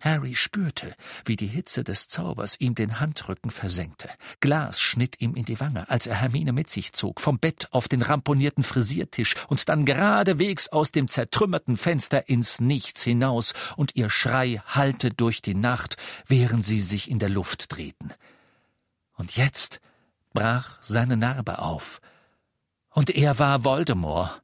Harry 0.00 0.34
spürte, 0.34 0.94
wie 1.24 1.36
die 1.36 1.46
Hitze 1.46 1.82
des 1.82 2.08
Zaubers 2.08 2.60
ihm 2.60 2.74
den 2.74 3.00
Handrücken 3.00 3.50
versenkte. 3.50 4.10
Glas 4.40 4.80
schnitt 4.80 5.20
ihm 5.20 5.34
in 5.34 5.44
die 5.44 5.58
Wange, 5.58 5.88
als 5.88 6.06
er 6.06 6.16
Hermine 6.16 6.52
mit 6.52 6.68
sich 6.68 6.92
zog, 6.92 7.20
vom 7.20 7.38
Bett 7.38 7.68
auf 7.70 7.88
den 7.88 8.02
ramponierten 8.02 8.62
Frisiertisch 8.62 9.34
und 9.48 9.68
dann 9.68 9.84
geradewegs 9.84 10.68
aus 10.68 10.92
dem 10.92 11.08
zertrümmerten 11.08 11.76
Fenster 11.76 12.28
ins 12.28 12.60
Nichts 12.60 13.02
hinaus, 13.04 13.54
und 13.76 13.96
ihr 13.96 14.10
Schrei 14.10 14.62
hallte 14.66 15.10
durch 15.10 15.42
die 15.42 15.54
Nacht, 15.54 15.96
während 16.26 16.66
sie 16.66 16.80
sich 16.80 17.10
in 17.10 17.18
der 17.18 17.28
Luft 17.28 17.74
drehten. 17.74 18.12
Und 19.16 19.36
jetzt 19.36 19.80
brach 20.34 20.78
seine 20.82 21.16
Narbe 21.16 21.60
auf, 21.60 22.00
und 22.90 23.10
er 23.10 23.38
war 23.38 23.64
Voldemort 23.64 24.42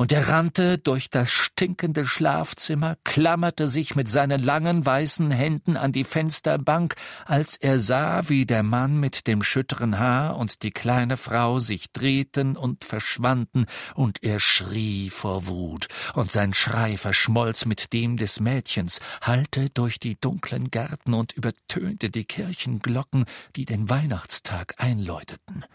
und 0.00 0.12
er 0.12 0.30
rannte 0.30 0.78
durch 0.78 1.10
das 1.10 1.30
stinkende 1.30 2.06
Schlafzimmer, 2.06 2.96
klammerte 3.04 3.68
sich 3.68 3.96
mit 3.96 4.08
seinen 4.08 4.42
langen 4.42 4.86
weißen 4.86 5.30
Händen 5.30 5.76
an 5.76 5.92
die 5.92 6.04
Fensterbank, 6.04 6.94
als 7.26 7.58
er 7.58 7.78
sah, 7.78 8.26
wie 8.30 8.46
der 8.46 8.62
Mann 8.62 8.98
mit 8.98 9.26
dem 9.26 9.42
schütteren 9.42 9.98
Haar 9.98 10.38
und 10.38 10.62
die 10.62 10.70
kleine 10.70 11.18
Frau 11.18 11.58
sich 11.58 11.92
drehten 11.92 12.56
und 12.56 12.86
verschwanden, 12.86 13.66
und 13.94 14.22
er 14.22 14.40
schrie 14.40 15.10
vor 15.10 15.46
Wut, 15.46 15.88
und 16.14 16.32
sein 16.32 16.54
Schrei 16.54 16.96
verschmolz 16.96 17.66
mit 17.66 17.92
dem 17.92 18.16
des 18.16 18.40
Mädchens, 18.40 19.00
hallte 19.20 19.68
durch 19.68 20.00
die 20.00 20.18
dunklen 20.18 20.70
Gärten 20.70 21.12
und 21.12 21.34
übertönte 21.34 22.08
die 22.08 22.24
Kirchenglocken, 22.24 23.26
die 23.54 23.66
den 23.66 23.90
Weihnachtstag 23.90 24.76
einläuteten. 24.78 25.66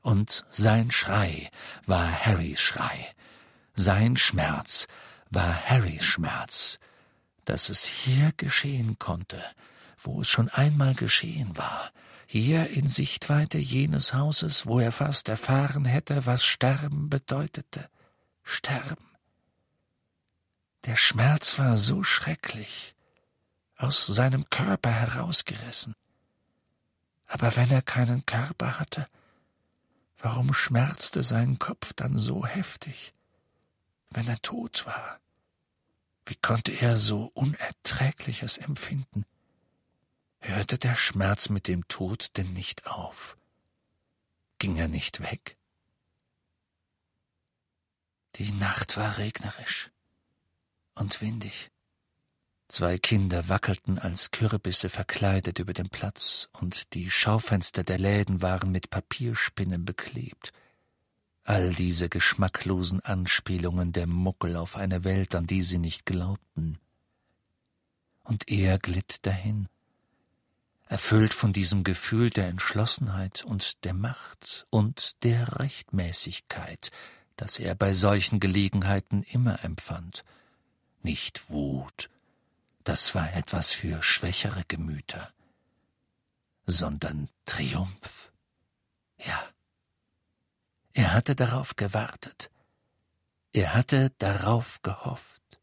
Und 0.00 0.46
sein 0.48 0.92
Schrei 0.92 1.50
war 1.86 2.08
Harrys 2.24 2.60
Schrei, 2.60 3.08
sein 3.78 4.16
Schmerz 4.16 4.88
war 5.30 5.54
Harrys 5.54 6.04
Schmerz, 6.04 6.80
dass 7.44 7.68
es 7.68 7.84
hier 7.84 8.32
geschehen 8.36 8.98
konnte, 8.98 9.42
wo 9.98 10.20
es 10.20 10.28
schon 10.28 10.48
einmal 10.48 10.94
geschehen 10.94 11.56
war, 11.56 11.92
hier 12.26 12.70
in 12.70 12.88
Sichtweite 12.88 13.58
jenes 13.58 14.14
Hauses, 14.14 14.66
wo 14.66 14.80
er 14.80 14.90
fast 14.90 15.28
erfahren 15.28 15.84
hätte, 15.84 16.26
was 16.26 16.44
Sterben 16.44 17.08
bedeutete. 17.08 17.88
Sterben. 18.42 19.08
Der 20.84 20.96
Schmerz 20.96 21.58
war 21.58 21.76
so 21.76 22.02
schrecklich, 22.02 22.96
aus 23.76 24.06
seinem 24.06 24.50
Körper 24.50 24.90
herausgerissen. 24.90 25.94
Aber 27.26 27.54
wenn 27.54 27.70
er 27.70 27.82
keinen 27.82 28.26
Körper 28.26 28.80
hatte, 28.80 29.06
warum 30.18 30.52
schmerzte 30.52 31.22
sein 31.22 31.60
Kopf 31.60 31.92
dann 31.92 32.18
so 32.18 32.44
heftig? 32.44 33.12
Wenn 34.10 34.28
er 34.28 34.40
tot 34.42 34.86
war? 34.86 35.20
Wie 36.26 36.36
konnte 36.36 36.72
er 36.72 36.96
so 36.96 37.30
Unerträgliches 37.34 38.58
empfinden? 38.58 39.24
Hörte 40.40 40.78
der 40.78 40.94
Schmerz 40.94 41.48
mit 41.48 41.68
dem 41.68 41.88
Tod 41.88 42.36
denn 42.36 42.52
nicht 42.52 42.86
auf? 42.86 43.36
Ging 44.58 44.76
er 44.76 44.88
nicht 44.88 45.20
weg? 45.20 45.56
Die 48.36 48.52
Nacht 48.52 48.96
war 48.96 49.18
regnerisch 49.18 49.90
und 50.94 51.20
windig. 51.20 51.70
Zwei 52.68 52.98
Kinder 52.98 53.48
wackelten 53.48 53.98
als 53.98 54.30
Kürbisse 54.30 54.90
verkleidet 54.90 55.58
über 55.58 55.72
dem 55.72 55.88
Platz, 55.88 56.48
und 56.52 56.92
die 56.92 57.10
Schaufenster 57.10 57.82
der 57.82 57.98
Läden 57.98 58.42
waren 58.42 58.70
mit 58.70 58.90
Papierspinnen 58.90 59.86
beklebt 59.86 60.52
all 61.48 61.72
diese 61.72 62.10
geschmacklosen 62.10 63.00
Anspielungen 63.00 63.92
der 63.92 64.06
Muckel 64.06 64.54
auf 64.54 64.76
eine 64.76 65.02
Welt, 65.04 65.34
an 65.34 65.46
die 65.46 65.62
sie 65.62 65.78
nicht 65.78 66.04
glaubten. 66.04 66.78
Und 68.22 68.50
er 68.50 68.78
glitt 68.78 69.24
dahin, 69.24 69.66
erfüllt 70.88 71.32
von 71.32 71.54
diesem 71.54 71.84
Gefühl 71.84 72.28
der 72.28 72.48
Entschlossenheit 72.48 73.44
und 73.44 73.84
der 73.86 73.94
Macht 73.94 74.66
und 74.68 75.24
der 75.24 75.58
Rechtmäßigkeit, 75.58 76.90
das 77.36 77.58
er 77.58 77.74
bei 77.74 77.94
solchen 77.94 78.40
Gelegenheiten 78.40 79.22
immer 79.22 79.64
empfand. 79.64 80.24
Nicht 81.02 81.48
Wut, 81.48 82.10
das 82.84 83.14
war 83.14 83.32
etwas 83.32 83.72
für 83.72 84.02
schwächere 84.02 84.64
Gemüter, 84.68 85.32
sondern 86.66 87.30
Triumph. 87.46 88.32
Ja, 89.16 89.48
er 90.98 91.14
hatte 91.14 91.36
darauf 91.36 91.76
gewartet. 91.76 92.50
Er 93.52 93.72
hatte 93.72 94.10
darauf 94.18 94.82
gehofft. 94.82 95.60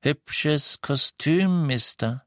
Hübsches 0.00 0.80
Kostüm, 0.80 1.66
Mister. 1.66 2.24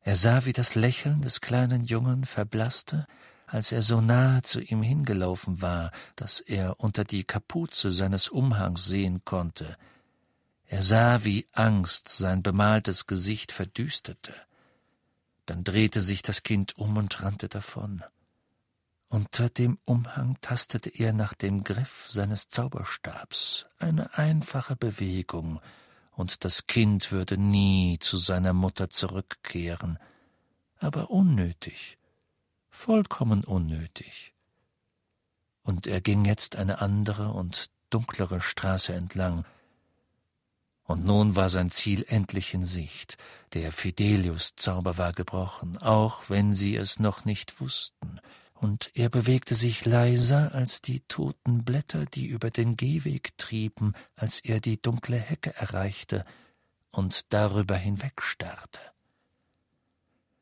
Er 0.00 0.16
sah, 0.16 0.46
wie 0.46 0.54
das 0.54 0.74
Lächeln 0.74 1.20
des 1.20 1.42
kleinen 1.42 1.84
Jungen 1.84 2.24
verblasste, 2.24 3.06
als 3.46 3.70
er 3.70 3.82
so 3.82 4.00
nahe 4.00 4.40
zu 4.40 4.62
ihm 4.62 4.82
hingelaufen 4.82 5.60
war, 5.60 5.90
dass 6.14 6.40
er 6.40 6.80
unter 6.80 7.04
die 7.04 7.24
Kapuze 7.24 7.92
seines 7.92 8.30
Umhangs 8.30 8.86
sehen 8.86 9.26
konnte. 9.26 9.76
Er 10.64 10.82
sah, 10.82 11.22
wie 11.22 11.46
Angst 11.52 12.08
sein 12.08 12.42
bemaltes 12.42 13.06
Gesicht 13.06 13.52
verdüsterte. 13.52 14.32
Dann 15.44 15.64
drehte 15.64 16.00
sich 16.00 16.22
das 16.22 16.44
Kind 16.44 16.78
um 16.78 16.96
und 16.96 17.22
rannte 17.22 17.50
davon. 17.50 18.02
Unter 19.08 19.48
dem 19.48 19.78
Umhang 19.84 20.36
tastete 20.40 20.90
er 20.90 21.12
nach 21.12 21.32
dem 21.34 21.62
Griff 21.62 22.06
seines 22.08 22.48
Zauberstabs, 22.48 23.66
eine 23.78 24.18
einfache 24.18 24.74
Bewegung, 24.74 25.60
und 26.10 26.44
das 26.44 26.66
Kind 26.66 27.12
würde 27.12 27.38
nie 27.38 27.98
zu 28.00 28.18
seiner 28.18 28.52
Mutter 28.52 28.90
zurückkehren, 28.90 29.98
aber 30.78 31.10
unnötig, 31.10 31.98
vollkommen 32.68 33.44
unnötig. 33.44 34.32
Und 35.62 35.86
er 35.86 36.00
ging 36.00 36.24
jetzt 36.24 36.56
eine 36.56 36.80
andere 36.80 37.32
und 37.32 37.70
dunklere 37.90 38.40
Straße 38.40 38.92
entlang, 38.92 39.44
und 40.82 41.04
nun 41.04 41.34
war 41.34 41.48
sein 41.48 41.70
Ziel 41.70 42.04
endlich 42.08 42.54
in 42.54 42.62
Sicht. 42.62 43.18
Der 43.54 43.72
Fidelius-Zauber 43.72 44.98
war 44.98 45.12
gebrochen, 45.12 45.76
auch 45.78 46.30
wenn 46.30 46.54
sie 46.54 46.76
es 46.76 47.00
noch 47.00 47.24
nicht 47.24 47.60
wussten 47.60 48.20
und 48.60 48.90
er 48.94 49.08
bewegte 49.08 49.54
sich 49.54 49.84
leiser 49.84 50.54
als 50.54 50.80
die 50.82 51.00
toten 51.00 51.64
Blätter, 51.64 52.06
die 52.06 52.26
über 52.26 52.50
den 52.50 52.76
Gehweg 52.76 53.36
trieben, 53.38 53.92
als 54.16 54.40
er 54.40 54.60
die 54.60 54.80
dunkle 54.80 55.18
Hecke 55.18 55.54
erreichte 55.54 56.24
und 56.90 57.32
darüber 57.32 57.76
hinwegstarrte. 57.76 58.80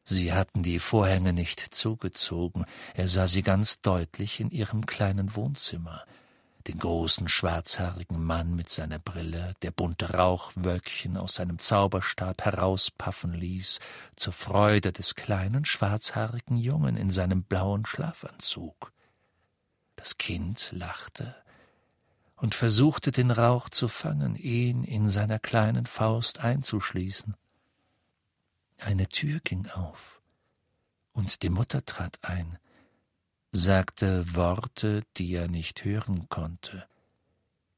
Sie 0.04 0.32
hatten 0.32 0.62
die 0.62 0.78
Vorhänge 0.78 1.32
nicht 1.32 1.60
zugezogen, 1.74 2.66
er 2.94 3.08
sah 3.08 3.26
sie 3.26 3.42
ganz 3.42 3.80
deutlich 3.80 4.38
in 4.38 4.50
ihrem 4.50 4.86
kleinen 4.86 5.34
Wohnzimmer 5.34 6.04
den 6.66 6.78
großen 6.78 7.28
schwarzhaarigen 7.28 8.22
Mann 8.22 8.54
mit 8.54 8.70
seiner 8.70 8.98
Brille, 8.98 9.54
der 9.62 9.70
bunte 9.70 10.14
Rauchwölkchen 10.14 11.16
aus 11.16 11.34
seinem 11.34 11.58
Zauberstab 11.58 12.42
herauspaffen 12.44 13.34
ließ, 13.34 13.80
zur 14.16 14.32
Freude 14.32 14.92
des 14.92 15.14
kleinen 15.14 15.64
schwarzhaarigen 15.64 16.56
Jungen 16.56 16.96
in 16.96 17.10
seinem 17.10 17.42
blauen 17.42 17.84
Schlafanzug. 17.84 18.92
Das 19.96 20.16
Kind 20.16 20.70
lachte 20.72 21.34
und 22.36 22.54
versuchte 22.54 23.12
den 23.12 23.30
Rauch 23.30 23.68
zu 23.68 23.88
fangen, 23.88 24.34
ihn 24.34 24.84
in 24.84 25.08
seiner 25.08 25.38
kleinen 25.38 25.86
Faust 25.86 26.40
einzuschließen. 26.40 27.36
Eine 28.78 29.08
Tür 29.08 29.40
ging 29.40 29.68
auf, 29.68 30.20
und 31.12 31.42
die 31.42 31.50
Mutter 31.50 31.84
trat 31.84 32.18
ein, 32.22 32.58
sagte 33.56 34.34
Worte, 34.34 35.04
die 35.16 35.32
er 35.34 35.46
nicht 35.46 35.84
hören 35.84 36.28
konnte. 36.28 36.84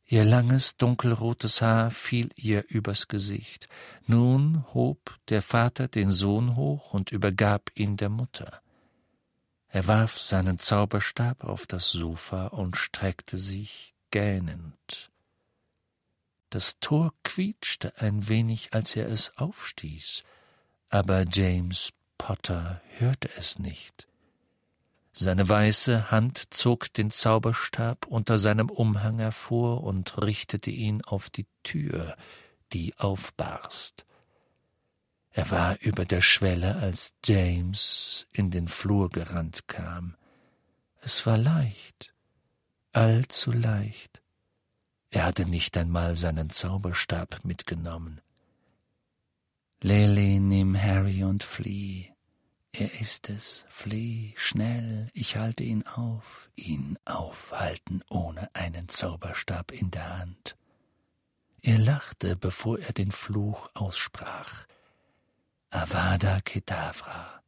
Ihr 0.07 0.25
langes, 0.25 0.79
dunkelrotes 0.79 1.61
Haar 1.61 1.91
fiel 1.91 2.31
ihr 2.37 2.65
übers 2.69 3.09
Gesicht. 3.09 3.69
Nun 4.07 4.65
hob 4.73 5.19
der 5.29 5.43
Vater 5.43 5.87
den 5.87 6.11
Sohn 6.11 6.57
hoch 6.57 6.95
und 6.95 7.13
übergab 7.13 7.71
ihn 7.75 7.99
der 7.99 8.09
Mutter. 8.09 8.63
Er 9.69 9.87
warf 9.87 10.19
seinen 10.19 10.59
Zauberstab 10.59 11.45
auf 11.45 11.67
das 11.67 11.91
Sofa 11.91 12.47
und 12.47 12.79
streckte 12.79 13.37
sich 13.37 13.93
gähnend. 14.11 15.11
Das 16.49 16.79
Tor 16.81 17.13
quietschte 17.23 18.01
ein 18.01 18.29
wenig, 18.29 18.73
als 18.73 18.97
er 18.97 19.09
es 19.11 19.37
aufstieß, 19.37 20.23
aber 20.89 21.27
James 21.31 21.93
Potter 22.17 22.81
hörte 22.97 23.29
es 23.37 23.59
nicht. 23.59 24.09
Seine 25.19 25.49
weiße 25.49 26.11
Hand 26.11 26.53
zog 26.53 26.93
den 26.93 27.11
Zauberstab 27.11 28.07
unter 28.07 28.39
seinem 28.39 28.69
Umhang 28.69 29.19
hervor 29.19 29.83
und 29.83 30.21
richtete 30.21 30.71
ihn 30.71 31.01
auf 31.07 31.31
die 31.31 31.47
Tür, 31.63 32.19
die 32.75 32.93
aufbarst. 32.99 34.05
Er 35.31 35.51
war 35.51 35.81
über 35.81 36.05
der 36.05 36.21
Schwelle, 36.21 36.77
als 36.77 37.15
James 37.25 38.27
in 38.31 38.51
den 38.51 38.69
Flur 38.69 39.09
gerannt 39.09 39.69
kam. 39.69 40.17
Es 41.01 41.25
war 41.25 41.39
leicht, 41.39 42.13
allzu 42.93 43.53
leicht. 43.53 44.21
Er 45.09 45.25
hatte 45.25 45.47
nicht 45.47 45.79
einmal 45.79 46.15
seinen 46.15 46.51
Zauberstab 46.51 47.43
mitgenommen. 47.43 48.21
Lily, 49.81 50.41
nimm 50.41 50.77
Harry 50.79 51.25
und 51.25 51.43
flieh. 51.43 52.16
Er 52.79 53.01
ist 53.01 53.31
es. 53.31 53.65
Flieh, 53.71 54.35
schnell, 54.37 55.09
ich 55.15 55.37
halte 55.37 55.65
ihn 55.65 55.87
auf. 55.87 56.51
Ihn 56.57 56.99
aufhalten 57.07 58.03
ohne 58.11 58.55
einen 58.55 58.89
Zauberstab 58.89 59.73
in 59.73 59.91
der 59.91 60.19
Hand. 60.19 60.57
Er 61.63 61.79
lachte, 61.79 62.37
bevor 62.37 62.79
er 62.79 62.93
den 62.93 63.13
Fluch 63.13 63.71
aussprach. 63.73 64.67
Avada 65.71 66.41
Kedavra. 66.41 67.43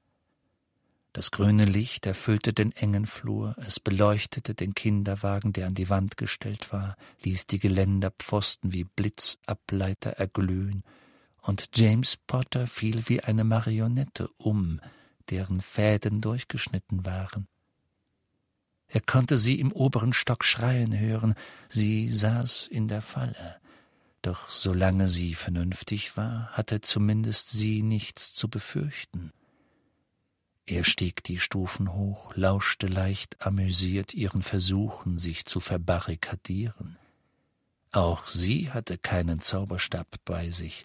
Das 1.13 1.31
grüne 1.31 1.67
Licht 1.67 2.07
erfüllte 2.07 2.55
den 2.55 2.73
engen 2.73 3.07
Flur, 3.07 3.55
es 3.59 3.81
beleuchtete 3.81 4.55
den 4.55 4.73
Kinderwagen, 4.75 5.53
der 5.53 5.67
an 5.67 5.75
die 5.75 5.91
Wand 5.91 6.17
gestellt 6.17 6.73
war, 6.73 6.97
ließ 7.23 7.47
die 7.47 7.59
Geländerpfosten 7.59 8.73
wie 8.73 8.85
Blitzableiter 8.85 10.11
erglühen, 10.11 10.85
und 11.43 11.71
James 11.75 12.17
Potter 12.27 12.67
fiel 12.67 13.09
wie 13.09 13.21
eine 13.21 13.45
Marionette 13.45 14.29
um, 14.39 14.81
deren 15.31 15.61
Fäden 15.61 16.21
durchgeschnitten 16.21 17.05
waren. 17.07 17.49
Er 18.89 19.03
konnte 19.03 19.37
sie 19.37 19.61
im 19.61 19.71
oberen 19.71 20.13
Stock 20.13 20.45
schreien 20.45 20.99
hören, 20.99 21.35
sie 21.69 22.09
saß 22.09 22.67
in 22.69 22.89
der 22.89 23.03
Falle. 23.03 23.61
Doch 24.23 24.51
solange 24.51 25.09
sie 25.09 25.35
vernünftig 25.35 26.17
war, 26.17 26.49
hatte 26.53 26.81
zumindest 26.81 27.51
sie 27.51 27.83
nichts 27.83 28.35
zu 28.35 28.49
befürchten. 28.49 29.33
Er 30.67 30.85
stieg 30.85 31.23
die 31.23 31.39
Stufen 31.39 31.95
hoch, 31.95 32.33
lauschte 32.35 32.89
leicht 32.89 33.47
amüsiert 33.47 34.15
ihren 34.15 34.43
Versuchen, 34.43 35.19
sich 35.19 35.47
zu 35.47 35.61
verbarrikadieren. 35.61 36.99
Auch 37.91 38.27
sie 38.29 38.71
hatte 38.71 38.99
keinen 38.99 39.41
Zauberstab 39.41 40.07
bei 40.25 40.51
sich. 40.51 40.85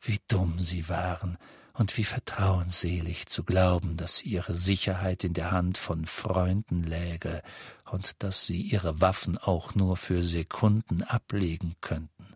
Wie 0.00 0.18
dumm 0.28 0.58
sie 0.58 0.88
waren 0.88 1.38
und 1.78 1.96
wie 1.98 2.04
vertrauensselig 2.04 3.26
zu 3.26 3.44
glauben, 3.44 3.96
dass 3.96 4.22
ihre 4.22 4.56
Sicherheit 4.56 5.24
in 5.24 5.34
der 5.34 5.50
Hand 5.50 5.76
von 5.76 6.06
Freunden 6.06 6.82
läge 6.82 7.42
und 7.84 8.22
dass 8.22 8.46
sie 8.46 8.62
ihre 8.62 9.00
Waffen 9.00 9.36
auch 9.36 9.74
nur 9.74 9.96
für 9.96 10.22
Sekunden 10.22 11.02
ablegen 11.02 11.76
könnten. 11.82 12.34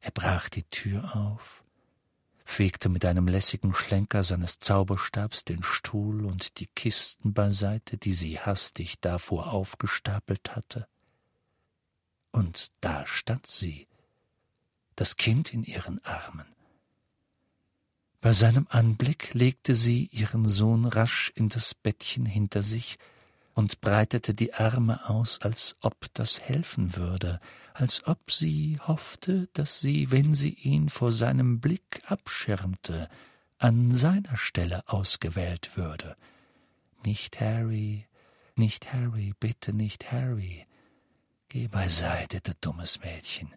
Er 0.00 0.10
brach 0.10 0.48
die 0.48 0.64
Tür 0.64 1.14
auf, 1.14 1.62
fegte 2.44 2.88
mit 2.88 3.04
einem 3.04 3.28
lässigen 3.28 3.74
Schlenker 3.74 4.22
seines 4.22 4.60
Zauberstabs 4.60 5.44
den 5.44 5.62
Stuhl 5.62 6.24
und 6.24 6.60
die 6.60 6.68
Kisten 6.68 7.34
beiseite, 7.34 7.98
die 7.98 8.12
sie 8.12 8.40
hastig 8.40 9.00
davor 9.00 9.52
aufgestapelt 9.52 10.56
hatte. 10.56 10.86
Und 12.32 12.72
da 12.80 13.06
stand 13.06 13.46
sie, 13.46 13.88
das 14.96 15.16
Kind 15.16 15.52
in 15.52 15.62
ihren 15.62 16.02
Armen. 16.04 16.53
Bei 18.24 18.32
seinem 18.32 18.66
Anblick 18.70 19.34
legte 19.34 19.74
sie 19.74 20.06
ihren 20.06 20.48
Sohn 20.48 20.86
rasch 20.86 21.30
in 21.34 21.50
das 21.50 21.74
Bettchen 21.74 22.24
hinter 22.24 22.62
sich 22.62 22.96
und 23.52 23.82
breitete 23.82 24.32
die 24.32 24.54
Arme 24.54 25.10
aus, 25.10 25.42
als 25.42 25.76
ob 25.82 26.06
das 26.14 26.40
helfen 26.40 26.96
würde, 26.96 27.38
als 27.74 28.06
ob 28.06 28.30
sie 28.30 28.80
hoffte, 28.80 29.50
dass 29.52 29.78
sie, 29.80 30.10
wenn 30.10 30.34
sie 30.34 30.54
ihn 30.54 30.88
vor 30.88 31.12
seinem 31.12 31.60
Blick 31.60 32.00
abschirmte, 32.06 33.10
an 33.58 33.92
seiner 33.92 34.38
Stelle 34.38 34.84
ausgewählt 34.86 35.76
würde. 35.76 36.16
Nicht 37.04 37.42
Harry, 37.42 38.06
nicht 38.56 38.90
Harry, 38.94 39.34
bitte 39.38 39.74
nicht 39.74 40.12
Harry. 40.12 40.64
Geh 41.50 41.68
beiseite, 41.68 42.40
du 42.40 42.52
dummes 42.58 43.00
Mädchen. 43.00 43.50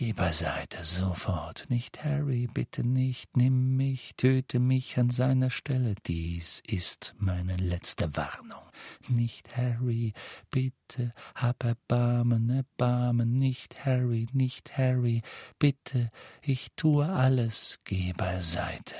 Geh 0.00 0.12
beiseite, 0.12 0.84
sofort. 0.84 1.68
Nicht 1.70 2.04
Harry, 2.04 2.46
bitte 2.46 2.84
nicht. 2.84 3.36
Nimm 3.36 3.76
mich, 3.76 4.12
töte 4.16 4.60
mich 4.60 4.96
an 4.96 5.10
seiner 5.10 5.50
Stelle. 5.50 5.96
Dies 6.06 6.62
ist 6.64 7.16
meine 7.18 7.56
letzte 7.56 8.16
Warnung. 8.16 8.62
Nicht 9.08 9.56
Harry, 9.56 10.12
bitte, 10.52 11.12
hab 11.34 11.64
Erbarmen, 11.64 12.48
Erbarmen. 12.48 13.34
Nicht 13.34 13.84
Harry, 13.86 14.28
nicht 14.32 14.78
Harry, 14.78 15.22
bitte, 15.58 16.12
ich 16.42 16.68
tue 16.76 17.08
alles. 17.08 17.80
Geh 17.82 18.12
beiseite. 18.12 18.94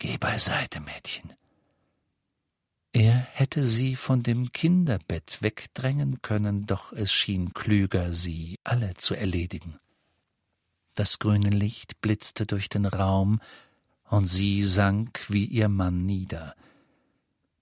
Geh 0.00 0.18
beiseite, 0.18 0.80
Mädchen. 0.80 1.34
Er 2.92 3.14
hätte 3.14 3.62
sie 3.62 3.94
von 3.94 4.24
dem 4.24 4.50
Kinderbett 4.50 5.38
wegdrängen 5.40 6.20
können, 6.20 6.66
doch 6.66 6.92
es 6.92 7.12
schien 7.12 7.54
klüger, 7.54 8.12
sie 8.12 8.56
alle 8.64 8.94
zu 8.94 9.14
erledigen. 9.14 9.78
Das 10.94 11.18
grüne 11.18 11.50
Licht 11.50 12.00
blitzte 12.00 12.46
durch 12.46 12.68
den 12.68 12.86
Raum, 12.86 13.40
und 14.04 14.26
sie 14.26 14.62
sank 14.62 15.26
wie 15.28 15.44
ihr 15.44 15.68
Mann 15.68 16.04
nieder. 16.04 16.54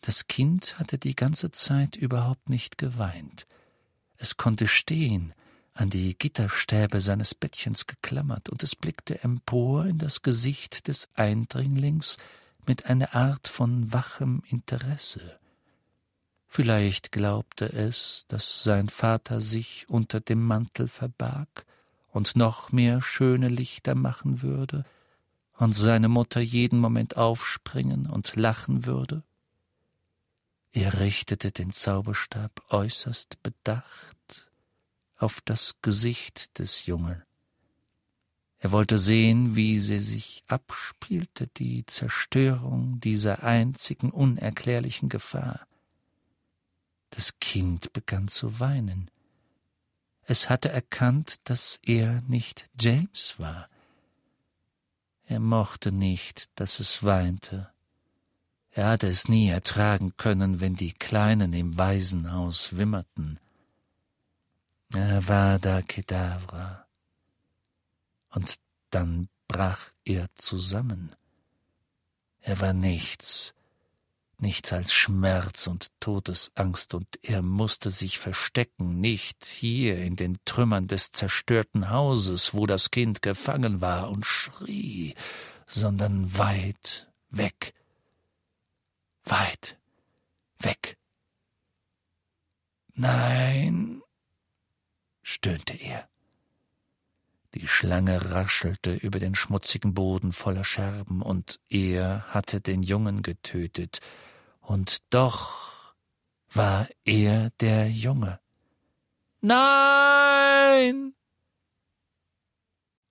Das 0.02 0.26
Kind 0.26 0.78
hatte 0.78 0.98
die 0.98 1.14
ganze 1.14 1.50
Zeit 1.50 1.96
überhaupt 1.96 2.48
nicht 2.48 2.76
geweint. 2.76 3.46
Es 4.16 4.36
konnte 4.36 4.66
stehen, 4.66 5.32
an 5.74 5.88
die 5.88 6.18
Gitterstäbe 6.18 7.00
seines 7.00 7.34
Bettchens 7.34 7.86
geklammert, 7.86 8.48
und 8.50 8.62
es 8.62 8.76
blickte 8.76 9.22
empor 9.22 9.86
in 9.86 9.98
das 9.98 10.22
Gesicht 10.22 10.88
des 10.88 11.08
Eindringlings 11.14 12.18
mit 12.66 12.86
einer 12.86 13.14
Art 13.14 13.48
von 13.48 13.92
wachem 13.92 14.42
Interesse. 14.48 15.38
Vielleicht 16.46 17.12
glaubte 17.12 17.72
es, 17.72 18.26
dass 18.28 18.62
sein 18.62 18.90
Vater 18.90 19.40
sich 19.40 19.88
unter 19.88 20.20
dem 20.20 20.44
Mantel 20.44 20.88
verbarg, 20.88 21.64
und 22.12 22.37
noch 22.37 22.70
mehr 22.70 23.03
schöne 23.03 23.48
Lichter 23.48 23.94
machen 23.94 24.42
würde 24.42 24.85
und 25.57 25.75
seine 25.75 26.09
Mutter 26.09 26.40
jeden 26.40 26.79
Moment 26.79 27.16
aufspringen 27.16 28.07
und 28.07 28.37
lachen 28.37 28.87
würde? 28.87 29.25
Er 30.72 31.01
richtete 31.01 31.51
den 31.51 31.72
Zauberstab 31.72 32.62
äußerst 32.70 33.42
bedacht 33.42 34.51
auf 35.16 35.40
das 35.44 35.77
Gesicht 35.83 36.59
des 36.59 36.87
Jungen. 36.87 37.22
Er 38.59 38.72
wollte 38.72 38.96
sehen, 38.96 39.57
wie 39.57 39.81
sie 39.81 39.98
sich 39.98 40.44
abspielte, 40.46 41.48
die 41.48 41.85
Zerstörung 41.87 43.01
dieser 43.01 43.42
einzigen 43.42 44.11
unerklärlichen 44.11 45.09
Gefahr. 45.09 45.66
Das 47.11 47.38
Kind 47.40 47.92
begann 47.92 48.29
zu 48.29 48.61
weinen. 48.61 49.11
Es 50.24 50.48
hatte 50.48 50.70
erkannt, 50.70 51.48
dass 51.48 51.80
er 51.85 52.22
nicht 52.22 52.68
James 52.78 53.35
war. 53.38 53.68
Er 55.24 55.40
mochte 55.40 55.92
nicht, 55.92 56.48
dass 56.54 56.80
es 56.80 57.02
weinte. 57.02 57.70
Er 58.70 58.88
hatte 58.88 59.08
es 59.08 59.28
nie 59.28 59.48
ertragen 59.48 60.16
können, 60.16 60.61
wenn 60.61 60.76
die 60.76 60.92
Kleinen 60.92 61.52
im 61.52 61.76
Waisenhaus 61.76 62.76
wimmerten. 62.76 63.38
Er 64.94 65.26
war 65.28 65.58
da 65.58 65.82
Kedavra. 65.82 66.87
Und 68.30 68.56
dann 68.90 69.28
brach 69.48 69.90
er 70.04 70.28
zusammen. 70.37 71.14
Er 72.40 72.61
war 72.61 72.72
nichts, 72.72 73.54
nichts 74.42 74.72
als 74.72 74.92
Schmerz 74.92 75.66
und 75.66 75.88
Todesangst, 76.00 76.94
und 76.94 77.07
er 77.22 77.42
musste 77.42 77.90
sich 77.90 78.18
verstecken, 78.18 79.00
nicht 79.00 79.44
hier 79.44 79.98
in 79.98 80.16
den 80.16 80.37
Trümmern 80.44 80.88
des 80.88 81.12
zerstörten 81.12 81.90
Hauses, 81.90 82.52
wo 82.52 82.66
das 82.66 82.90
Kind 82.90 83.22
gefangen 83.22 83.81
war 83.81 84.11
und 84.11 84.26
schrie, 84.26 85.14
sondern 85.66 86.37
weit 86.37 87.11
weg, 87.31 87.72
weit 89.24 89.78
weg. 90.59 90.98
Nein, 92.94 94.02
stöhnte 95.22 95.74
er. 95.74 96.09
Die 97.55 97.68
Schlange 97.68 98.31
raschelte 98.31 98.94
über 98.94 99.18
den 99.18 99.35
schmutzigen 99.35 99.92
Boden 99.94 100.33
voller 100.33 100.64
Scherben, 100.64 101.22
und 101.22 101.61
er 101.68 102.24
hatte 102.28 102.61
den 102.61 102.83
Jungen 102.83 103.22
getötet, 103.22 104.00
und 104.62 105.03
doch 105.11 105.94
war 106.51 106.88
er 107.05 107.51
der 107.61 107.90
Junge. 107.90 108.40
Nein! 109.40 111.14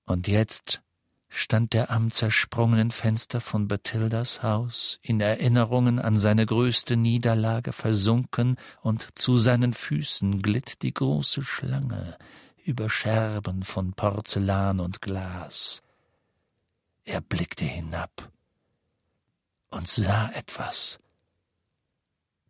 Und 0.06 0.28
jetzt 0.28 0.82
stand 1.30 1.74
er 1.74 1.90
am 1.92 2.12
zersprungenen 2.12 2.92
Fenster 2.92 3.40
von 3.40 3.68
Bathildas 3.68 4.44
Haus, 4.44 5.00
in 5.02 5.22
Erinnerungen 5.22 6.00
an 6.00 6.18
seine 6.18 6.46
größte 6.46 6.98
Niederlage 6.98 7.72
versunken, 7.72 8.58
und 8.82 9.08
zu 9.18 9.38
seinen 9.38 9.74
Füßen 9.74 10.42
glitt 10.42 10.82
die 10.82 10.94
große 10.94 11.42
Schlange 11.42 12.18
über 12.66 12.90
Scherben 12.90 13.64
von 13.64 13.94
Porzellan 13.94 14.80
und 14.80 15.02
Glas. 15.02 15.82
Er 17.06 17.22
blickte 17.22 17.66
hinab 17.66 18.30
und 19.70 19.88
sah 19.88 20.30
etwas, 20.32 21.00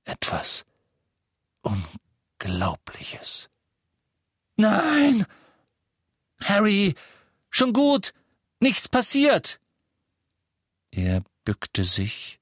etwas 0.05 0.65
Unglaubliches. 1.61 3.49
Nein! 4.55 5.25
Harry, 6.43 6.95
schon 7.49 7.73
gut, 7.73 8.13
nichts 8.59 8.89
passiert. 8.89 9.59
Er 10.91 11.23
bückte 11.45 11.83
sich 11.83 12.39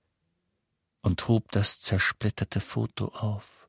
und 1.01 1.27
hob 1.27 1.51
das 1.51 1.79
zersplitterte 1.81 2.61
Foto 2.61 3.07
auf. 3.09 3.67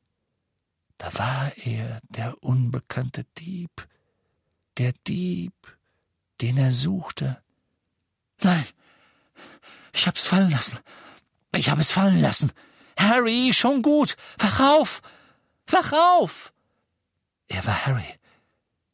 Da 0.97 1.13
war 1.15 1.51
er, 1.57 1.99
der 2.09 2.43
unbekannte 2.43 3.25
Dieb, 3.37 3.87
der 4.77 4.93
Dieb, 5.07 5.53
den 6.41 6.57
er 6.57 6.71
suchte. 6.71 7.41
Nein, 8.41 8.65
ich 9.93 10.07
hab's 10.07 10.27
fallen 10.27 10.51
lassen. 10.51 10.79
Ich 11.55 11.69
habe 11.69 11.81
es 11.81 11.91
fallen 11.91 12.21
lassen. 12.21 12.51
Harry, 13.01 13.53
schon 13.53 13.81
gut. 13.81 14.15
Wach 14.37 14.59
auf. 14.59 15.01
Wach 15.67 15.93
auf. 15.93 16.53
Er 17.47 17.65
war 17.65 17.85
Harry. 17.85 18.19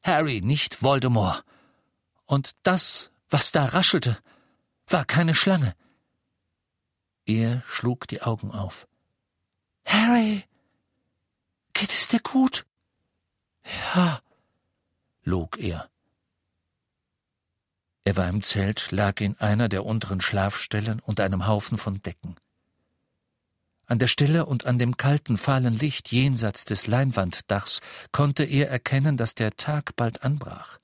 Harry, 0.03 0.41
nicht 0.41 0.81
Voldemort. 0.81 1.43
Und 2.25 2.55
das, 2.63 3.11
was 3.29 3.51
da 3.51 3.65
raschelte, 3.65 4.17
war 4.87 5.05
keine 5.05 5.35
Schlange. 5.35 5.75
Er 7.25 7.61
schlug 7.67 8.07
die 8.07 8.21
Augen 8.21 8.51
auf. 8.51 8.87
Harry, 9.85 10.43
geht 11.73 11.91
es 11.91 12.07
dir 12.07 12.21
gut? 12.21 12.65
Ja, 13.95 14.21
log 15.23 15.57
er. 15.57 15.89
Er 18.05 18.15
war 18.15 18.29
im 18.29 18.41
Zelt, 18.41 18.91
lag 18.91 19.19
in 19.19 19.37
einer 19.39 19.67
der 19.67 19.85
unteren 19.85 20.21
Schlafstellen 20.21 21.01
unter 21.01 21.25
einem 21.25 21.47
Haufen 21.47 21.77
von 21.77 22.01
Decken. 22.01 22.37
An 23.87 23.99
der 23.99 24.07
Stille 24.07 24.45
und 24.45 24.65
an 24.65 24.77
dem 24.77 24.97
kalten, 24.97 25.37
fahlen 25.37 25.79
Licht 25.79 26.11
jenseits 26.11 26.65
des 26.65 26.87
Leinwanddachs 26.87 27.79
konnte 28.11 28.43
er 28.43 28.69
erkennen, 28.69 29.15
dass 29.15 29.33
der 29.33 29.55
Tag 29.55 29.95
bald 29.95 30.23
anbrach. 30.23 30.79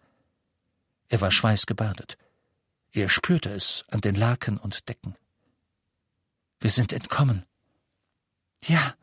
Er 1.10 1.20
war 1.20 1.30
schweißgebadet. 1.30 2.18
Er 2.94 3.10
spürte 3.10 3.50
es 3.50 3.84
an 3.90 4.02
den 4.02 4.16
Laken 4.16 4.58
und 4.58 4.88
Decken. 4.88 5.16
Wir 6.62 6.70
sind 6.70 6.94
entkommen. 6.94 7.44
Ja, 8.66 8.96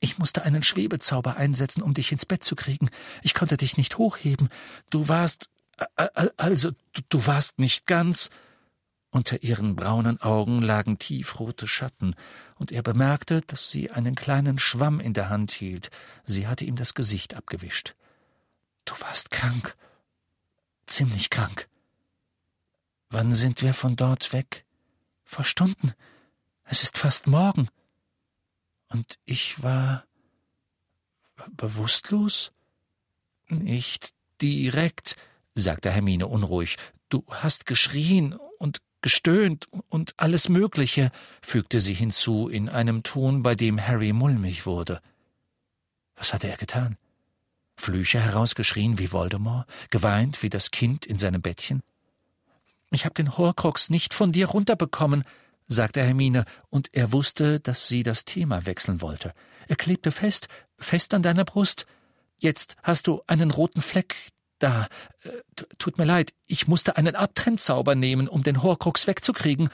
ich 0.00 0.18
musste 0.18 0.42
einen 0.42 0.62
Schwebezauber 0.62 1.36
einsetzen, 1.36 1.82
um 1.82 1.92
dich 1.92 2.12
ins 2.12 2.24
Bett 2.24 2.44
zu 2.44 2.56
kriegen. 2.56 2.88
Ich 3.22 3.34
konnte 3.34 3.56
dich 3.56 3.76
nicht 3.76 3.98
hochheben. 3.98 4.48
Du 4.88 5.08
warst. 5.08 5.50
Also, 6.36 6.72
du 7.08 7.26
warst 7.26 7.58
nicht 7.58 7.86
ganz. 7.86 8.30
Unter 9.10 9.42
ihren 9.42 9.74
braunen 9.74 10.20
Augen 10.20 10.60
lagen 10.60 10.98
tiefrote 10.98 11.66
Schatten, 11.66 12.14
und 12.58 12.72
er 12.72 12.82
bemerkte, 12.82 13.40
dass 13.42 13.70
sie 13.70 13.90
einen 13.90 14.14
kleinen 14.14 14.58
Schwamm 14.58 15.00
in 15.00 15.14
der 15.14 15.28
Hand 15.28 15.52
hielt. 15.52 15.90
Sie 16.24 16.46
hatte 16.46 16.64
ihm 16.64 16.76
das 16.76 16.94
Gesicht 16.94 17.34
abgewischt. 17.34 17.94
Du 18.84 18.94
warst 19.00 19.30
krank. 19.30 19.76
Ziemlich 20.86 21.30
krank. 21.30 21.68
Wann 23.10 23.32
sind 23.32 23.62
wir 23.62 23.74
von 23.74 23.96
dort 23.96 24.32
weg? 24.32 24.64
Vor 25.24 25.44
Stunden. 25.44 25.92
Es 26.64 26.82
ist 26.82 26.98
fast 26.98 27.26
morgen. 27.26 27.68
Und 28.88 29.18
ich 29.24 29.62
war 29.62 30.04
bewusstlos? 31.52 32.52
Nicht 33.48 34.10
direkt, 34.42 35.16
sagte 35.54 35.90
Hermine 35.90 36.26
unruhig. 36.26 36.76
Du 37.08 37.24
hast 37.28 37.66
geschrien 37.66 38.38
und 38.58 38.80
gestöhnt 39.02 39.66
und 39.88 40.14
alles 40.16 40.48
Mögliche, 40.48 41.10
fügte 41.42 41.80
sie 41.80 41.94
hinzu 41.94 42.48
in 42.48 42.68
einem 42.68 43.02
Ton, 43.02 43.42
bei 43.42 43.54
dem 43.54 43.80
Harry 43.80 44.12
mulmig 44.12 44.66
wurde. 44.66 45.00
Was 46.16 46.34
hatte 46.34 46.48
er 46.48 46.56
getan? 46.56 46.96
Flüche 47.76 48.20
herausgeschrien 48.20 48.98
wie 48.98 49.12
Voldemort, 49.12 49.66
geweint 49.90 50.42
wie 50.42 50.50
das 50.50 50.70
Kind 50.70 51.06
in 51.06 51.16
seinem 51.16 51.42
Bettchen? 51.42 51.82
Ich 52.90 53.04
hab 53.04 53.14
den 53.14 53.36
Horcrux 53.36 53.90
nicht 53.90 54.14
von 54.14 54.32
dir 54.32 54.48
runterbekommen, 54.48 55.24
sagte 55.68 56.02
Hermine, 56.02 56.44
und 56.70 56.88
er 56.92 57.12
wusste, 57.12 57.60
dass 57.60 57.86
sie 57.86 58.02
das 58.02 58.24
Thema 58.24 58.66
wechseln 58.66 59.00
wollte. 59.00 59.32
Er 59.68 59.76
klebte 59.76 60.10
fest, 60.10 60.48
fest 60.78 61.14
an 61.14 61.22
deiner 61.22 61.44
Brust. 61.44 61.86
Jetzt 62.38 62.76
hast 62.82 63.06
du 63.06 63.22
einen 63.26 63.50
roten 63.50 63.82
Fleck 63.82 64.16
da. 64.58 64.86
Äh, 65.22 65.30
tut 65.78 65.98
mir 65.98 66.04
leid, 66.04 66.32
ich 66.46 66.68
musste 66.68 66.96
einen 66.96 67.16
Abtrennzauber 67.16 67.94
nehmen, 67.94 68.28
um 68.28 68.42
den 68.42 68.62
Horcrux 68.62 69.06
wegzukriegen. 69.06 69.68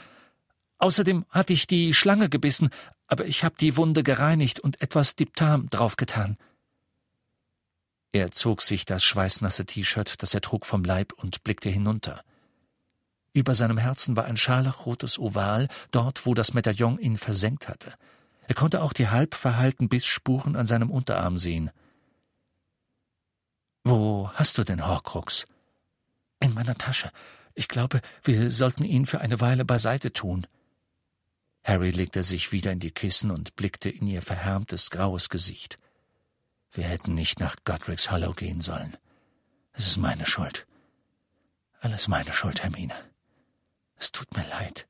Außerdem 0.79 1.25
hatte 1.31 1.53
ich 1.53 1.67
die 1.67 1.95
Schlange 1.95 2.29
gebissen, 2.29 2.71
aber 3.07 3.27
ich 3.27 3.45
habe 3.45 3.55
die 3.59 3.77
Wunde 3.77 4.03
gereinigt 4.03 4.61
und 4.61 4.81
etwas 4.83 5.17
Diptam 5.17 5.69
draufgetan. 5.71 6.37
Er 8.13 8.31
zog 8.31 8.63
sich 8.63 8.85
das 8.85 9.03
schweißnasse 9.03 9.67
T-Shirt, 9.67 10.23
das 10.23 10.35
er 10.35 10.41
trug, 10.41 10.67
vom 10.67 10.85
Leib 10.85 11.13
und 11.15 11.43
blickte 11.43 11.69
hinunter. 11.69 12.23
Über 13.33 13.57
seinem 13.57 13.79
Herzen 13.79 14.17
war 14.17 14.27
ein 14.27 14.37
scharlachrotes 14.37 15.19
Oval, 15.19 15.67
dort, 15.91 16.25
wo 16.25 16.35
das 16.35 16.55
Medaillon 16.55 16.99
ihn 17.01 17.17
versenkt 17.17 17.69
hatte. 17.69 17.93
Er 18.47 18.55
konnte 18.55 18.83
auch 18.83 18.93
die 18.93 19.09
halb 19.09 19.35
verheilten 19.35 19.89
Bissspuren 19.89 20.55
an 20.55 20.67
seinem 20.67 20.91
Unterarm 20.91 21.39
sehen. 21.39 21.71
Wo 23.85 24.31
hast 24.33 24.57
du 24.57 24.65
den 24.65 24.87
Horcrux? 24.87 25.47
In 26.41 26.55
meiner 26.55 26.77
Tasche. 26.77 27.11
Ich 27.55 27.69
glaube, 27.69 28.01
wir 28.23 28.51
sollten 28.51 28.83
ihn 28.83 29.05
für 29.05 29.21
eine 29.21 29.41
Weile 29.41 29.67
beiseite 29.67 30.13
tun. 30.13 30.47
Harry 31.63 31.91
legte 31.91 32.23
sich 32.23 32.51
wieder 32.51 32.73
in 32.73 32.81
die 32.81 32.91
Kissen 32.91 33.31
und 33.31 33.57
blickte 33.57 33.91
in 33.91 34.07
ihr 34.07 34.23
verhärmtes, 34.23 34.91
graues 34.91 35.29
Gesicht. 35.29 35.79
Wir 36.73 36.85
hätten 36.85 37.15
nicht 37.15 37.41
nach 37.41 37.57
Godric's 37.65 38.11
Hollow 38.11 38.33
gehen 38.33 38.63
sollen. 38.63 38.97
Es 39.73 39.87
ist 39.87 39.99
meine 39.99 40.27
Schuld. 40.27 40.67
Alles 41.81 42.09
meine 42.09 42.33
Schuld, 42.33 42.63
Hermine. 42.63 42.95
Es 43.97 44.13
tut 44.13 44.35
mir 44.35 44.47
leid. 44.49 44.87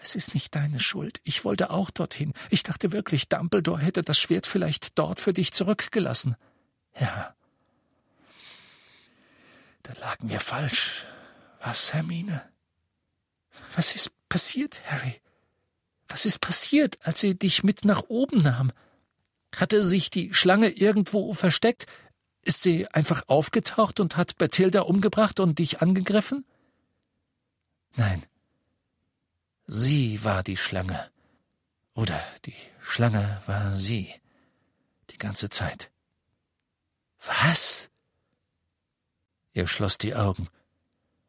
Es 0.00 0.14
ist 0.14 0.34
nicht 0.34 0.54
deine 0.56 0.80
Schuld. 0.80 1.20
Ich 1.22 1.44
wollte 1.44 1.70
auch 1.70 1.90
dorthin. 1.90 2.32
Ich 2.48 2.62
dachte 2.62 2.92
wirklich, 2.92 3.28
Dumbledore 3.28 3.80
hätte 3.80 4.02
das 4.02 4.18
Schwert 4.18 4.46
vielleicht 4.46 4.98
dort 4.98 5.20
für 5.20 5.34
dich 5.34 5.52
zurückgelassen. 5.52 6.34
Ja. 6.98 7.34
Da 9.82 9.92
lagen 9.94 10.28
wir 10.28 10.40
falsch. 10.40 11.06
Was, 11.60 11.94
Hermine? 11.94 12.48
Was 13.74 13.94
ist 13.94 14.10
passiert, 14.28 14.80
Harry? 14.90 15.20
Was 16.08 16.26
ist 16.26 16.40
passiert, 16.40 16.98
als 17.06 17.20
sie 17.20 17.38
dich 17.38 17.64
mit 17.64 17.84
nach 17.84 18.02
oben 18.08 18.42
nahm? 18.42 18.72
Hatte 19.56 19.84
sich 19.84 20.10
die 20.10 20.34
Schlange 20.34 20.68
irgendwo 20.68 21.34
versteckt? 21.34 21.86
Ist 22.42 22.62
sie 22.62 22.88
einfach 22.88 23.24
aufgetaucht 23.28 24.00
und 24.00 24.16
hat 24.16 24.38
Bathilda 24.38 24.82
umgebracht 24.82 25.40
und 25.40 25.58
dich 25.58 25.80
angegriffen? 25.80 26.44
Nein, 27.94 28.24
Sie 29.66 30.22
war 30.24 30.42
die 30.42 30.56
Schlange. 30.56 31.10
Oder 31.94 32.22
die 32.44 32.54
Schlange 32.80 33.42
war 33.46 33.74
sie. 33.74 34.12
Die 35.10 35.18
ganze 35.18 35.48
Zeit. 35.48 35.90
Was? 37.24 37.90
Er 39.52 39.66
schloss 39.66 39.98
die 39.98 40.14
Augen. 40.14 40.48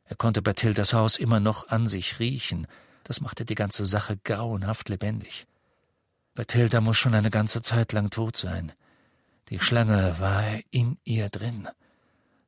Er 0.06 0.16
konnte 0.16 0.42
Bathildas 0.42 0.94
Haus 0.94 1.18
immer 1.18 1.40
noch 1.40 1.70
an 1.70 1.88
sich 1.88 2.20
riechen. 2.20 2.68
Das 3.04 3.22
machte 3.22 3.46
die 3.46 3.56
ganze 3.56 3.86
Sache 3.86 4.18
grauenhaft 4.24 4.90
lebendig. 4.90 5.46
Bathilda 6.36 6.82
muss 6.82 6.98
schon 6.98 7.14
eine 7.14 7.30
ganze 7.30 7.62
Zeit 7.62 7.92
lang 7.92 8.10
tot 8.10 8.38
sein. 8.38 8.72
Die 9.50 9.60
Schlange 9.60 10.16
war 10.20 10.44
in 10.72 10.98
ihr 11.04 11.30
drin. 11.30 11.68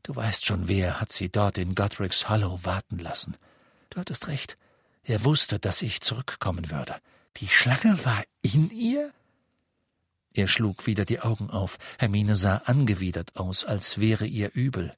Du 0.04 0.16
weißt 0.16 0.46
schon, 0.46 0.68
wer 0.68 1.02
hat 1.02 1.12
sie 1.12 1.30
dort 1.30 1.58
in 1.58 1.76
Godric's 1.76 2.30
Hollow 2.30 2.60
warten 2.64 3.00
lassen. 3.00 3.36
Du 3.90 4.00
hattest 4.00 4.28
recht. 4.28 4.58
Er 5.04 5.24
wusste, 5.24 5.60
dass 5.60 5.82
ich 5.82 6.02
zurückkommen 6.02 6.72
würde. 6.72 6.96
Die 7.38 7.48
Schlange 7.48 8.04
war 8.06 8.24
in 8.42 8.70
ihr? 8.72 9.12
Er 10.34 10.48
schlug 10.48 10.86
wieder 10.86 11.06
die 11.06 11.22
Augen 11.22 11.50
auf. 11.50 11.78
Hermine 11.98 12.36
sah 12.36 12.58
angewidert 12.58 13.36
aus, 13.36 13.66
als 13.66 14.00
wäre 14.00 14.26
ihr 14.26 14.52
übel. 14.54 14.96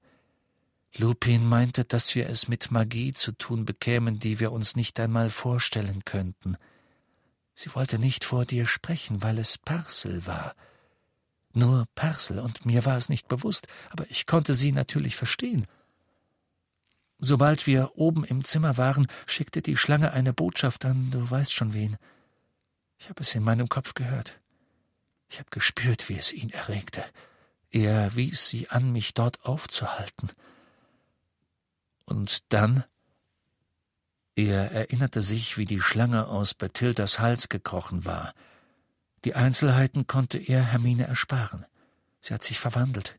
Lupin 0.97 1.47
meinte, 1.47 1.85
dass 1.85 2.15
wir 2.15 2.27
es 2.29 2.47
mit 2.47 2.71
Magie 2.71 3.13
zu 3.13 3.31
tun 3.31 3.65
bekämen, 3.65 4.19
die 4.19 4.39
wir 4.39 4.51
uns 4.51 4.75
nicht 4.75 4.99
einmal 4.99 5.29
vorstellen 5.29 6.03
könnten. 6.05 6.57
Sie 7.53 7.73
wollte 7.75 7.99
nicht 7.99 8.23
vor 8.23 8.45
dir 8.45 8.65
sprechen, 8.65 9.21
weil 9.21 9.37
es 9.37 9.57
Parsel 9.57 10.25
war. 10.25 10.55
Nur 11.53 11.85
Parsel, 11.95 12.39
und 12.39 12.65
mir 12.65 12.85
war 12.85 12.97
es 12.97 13.09
nicht 13.09 13.27
bewusst, 13.27 13.67
aber 13.89 14.05
ich 14.09 14.25
konnte 14.25 14.53
sie 14.53 14.71
natürlich 14.71 15.15
verstehen. 15.15 15.67
Sobald 17.19 17.65
wir 17.65 17.93
oben 17.95 18.23
im 18.23 18.43
Zimmer 18.43 18.77
waren, 18.77 19.07
schickte 19.25 19.61
die 19.61 19.77
Schlange 19.77 20.11
eine 20.11 20.33
Botschaft 20.33 20.85
an, 20.85 21.09
du 21.11 21.29
weißt 21.29 21.53
schon 21.53 21.73
wen. 21.73 21.97
Ich 22.99 23.09
habe 23.09 23.21
es 23.21 23.33
in 23.33 23.43
meinem 23.43 23.69
Kopf 23.69 23.93
gehört. 23.93 24.39
Ich 25.29 25.39
habe 25.39 25.49
gespürt, 25.49 26.09
wie 26.09 26.17
es 26.17 26.31
ihn 26.31 26.49
erregte. 26.51 27.03
Er 27.71 28.15
wies 28.15 28.49
sie 28.49 28.69
an, 28.69 28.91
mich 28.91 29.13
dort 29.13 29.43
aufzuhalten. 29.45 30.31
Und 32.07 32.51
dann 32.51 32.83
er 34.37 34.71
erinnerte 34.71 35.23
sich, 35.23 35.57
wie 35.57 35.65
die 35.65 35.81
Schlange 35.81 36.27
aus 36.27 36.53
Bathildas 36.53 37.17
Hals 37.17 37.49
gekrochen 37.49 38.05
war. 38.05 38.35
Die 39.25 39.33
Einzelheiten 39.33 40.05
konnte 40.05 40.37
er 40.37 40.61
Hermine 40.61 41.07
ersparen. 41.07 41.65
Sie 42.21 42.35
hat 42.35 42.43
sich 42.43 42.59
verwandelt, 42.59 43.17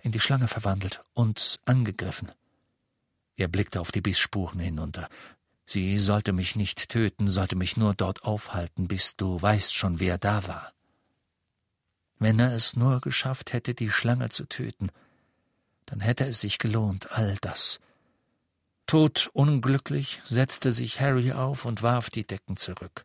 in 0.00 0.10
die 0.10 0.18
Schlange 0.18 0.48
verwandelt 0.48 1.04
und 1.14 1.60
angegriffen. 1.64 2.32
Er 3.36 3.46
blickte 3.46 3.80
auf 3.80 3.92
die 3.92 4.00
Bissspuren 4.00 4.58
hinunter. 4.58 5.08
Sie 5.64 5.96
sollte 5.96 6.32
mich 6.32 6.56
nicht 6.56 6.88
töten, 6.88 7.30
sollte 7.30 7.54
mich 7.54 7.76
nur 7.76 7.94
dort 7.94 8.24
aufhalten, 8.24 8.88
bis 8.88 9.14
du 9.14 9.40
weißt 9.40 9.76
schon, 9.76 10.00
wer 10.00 10.18
da 10.18 10.48
war. 10.48 10.72
Wenn 12.18 12.40
er 12.40 12.52
es 12.52 12.74
nur 12.74 13.00
geschafft 13.00 13.52
hätte, 13.52 13.74
die 13.74 13.90
Schlange 13.90 14.30
zu 14.30 14.44
töten, 14.48 14.88
dann 15.86 16.00
hätte 16.00 16.24
es 16.24 16.40
sich 16.40 16.58
gelohnt, 16.58 17.12
all 17.12 17.36
das. 17.40 17.78
Todunglücklich 18.88 20.22
setzte 20.24 20.72
sich 20.72 20.98
Harry 20.98 21.32
auf 21.32 21.66
und 21.66 21.82
warf 21.82 22.08
die 22.08 22.26
Decken 22.26 22.56
zurück. 22.56 23.04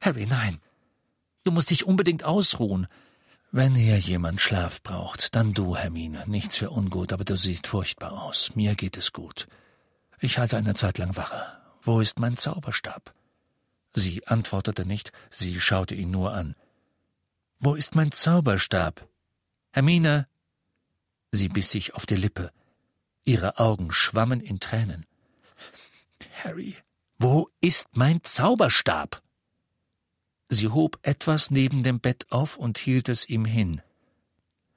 Harry, 0.00 0.26
nein. 0.26 0.60
Du 1.42 1.50
musst 1.50 1.70
dich 1.70 1.84
unbedingt 1.84 2.22
ausruhen. 2.22 2.86
Wenn 3.50 3.74
hier 3.74 3.98
jemand 3.98 4.40
Schlaf 4.40 4.80
braucht, 4.80 5.34
dann 5.34 5.52
du, 5.52 5.76
Hermine. 5.76 6.22
Nichts 6.28 6.56
für 6.56 6.70
ungut, 6.70 7.12
aber 7.12 7.24
du 7.24 7.36
siehst 7.36 7.66
furchtbar 7.66 8.22
aus. 8.22 8.54
Mir 8.54 8.76
geht 8.76 8.96
es 8.96 9.12
gut. 9.12 9.48
Ich 10.20 10.38
halte 10.38 10.56
eine 10.56 10.74
Zeit 10.74 10.98
lang 10.98 11.16
Wache. 11.16 11.44
Wo 11.82 11.98
ist 11.98 12.20
mein 12.20 12.36
Zauberstab? 12.36 13.12
Sie 13.92 14.24
antwortete 14.28 14.86
nicht, 14.86 15.10
sie 15.30 15.60
schaute 15.60 15.96
ihn 15.96 16.12
nur 16.12 16.32
an. 16.32 16.54
Wo 17.58 17.74
ist 17.74 17.96
mein 17.96 18.12
Zauberstab? 18.12 19.08
Hermine! 19.72 20.28
Sie 21.32 21.48
biss 21.48 21.72
sich 21.72 21.94
auf 21.94 22.06
die 22.06 22.14
Lippe. 22.14 22.52
Ihre 23.24 23.58
Augen 23.58 23.90
schwammen 23.90 24.40
in 24.40 24.60
Tränen. 24.60 25.06
Harry, 26.44 26.76
wo 27.18 27.48
ist 27.62 27.96
mein 27.96 28.22
Zauberstab? 28.22 29.22
Sie 30.50 30.68
hob 30.68 30.98
etwas 31.00 31.50
neben 31.50 31.82
dem 31.82 32.00
Bett 32.00 32.26
auf 32.28 32.58
und 32.58 32.76
hielt 32.76 33.08
es 33.08 33.26
ihm 33.30 33.46
hin. 33.46 33.80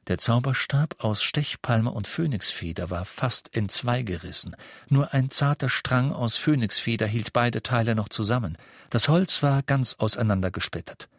Der 0.07 0.17
Zauberstab 0.17 1.03
aus 1.03 1.21
Stechpalme 1.21 1.91
und 1.91 2.07
Phönixfeder 2.07 2.89
war 2.89 3.03
fast 3.03 3.53
entzweigerissen. 3.53 4.55
Nur 4.87 5.13
ein 5.13 5.29
zarter 5.29 5.67
Strang 5.67 6.13
aus 6.13 6.37
Phönixfeder 6.37 7.05
hielt 7.05 7.33
beide 7.33 7.61
Teile 7.61 7.95
noch 7.95 8.07
zusammen. 8.07 8.57
Das 8.89 9.09
Holz 9.09 9.43
war 9.43 9.61
ganz 9.61 9.95
auseinandergesplittert. 9.95 11.09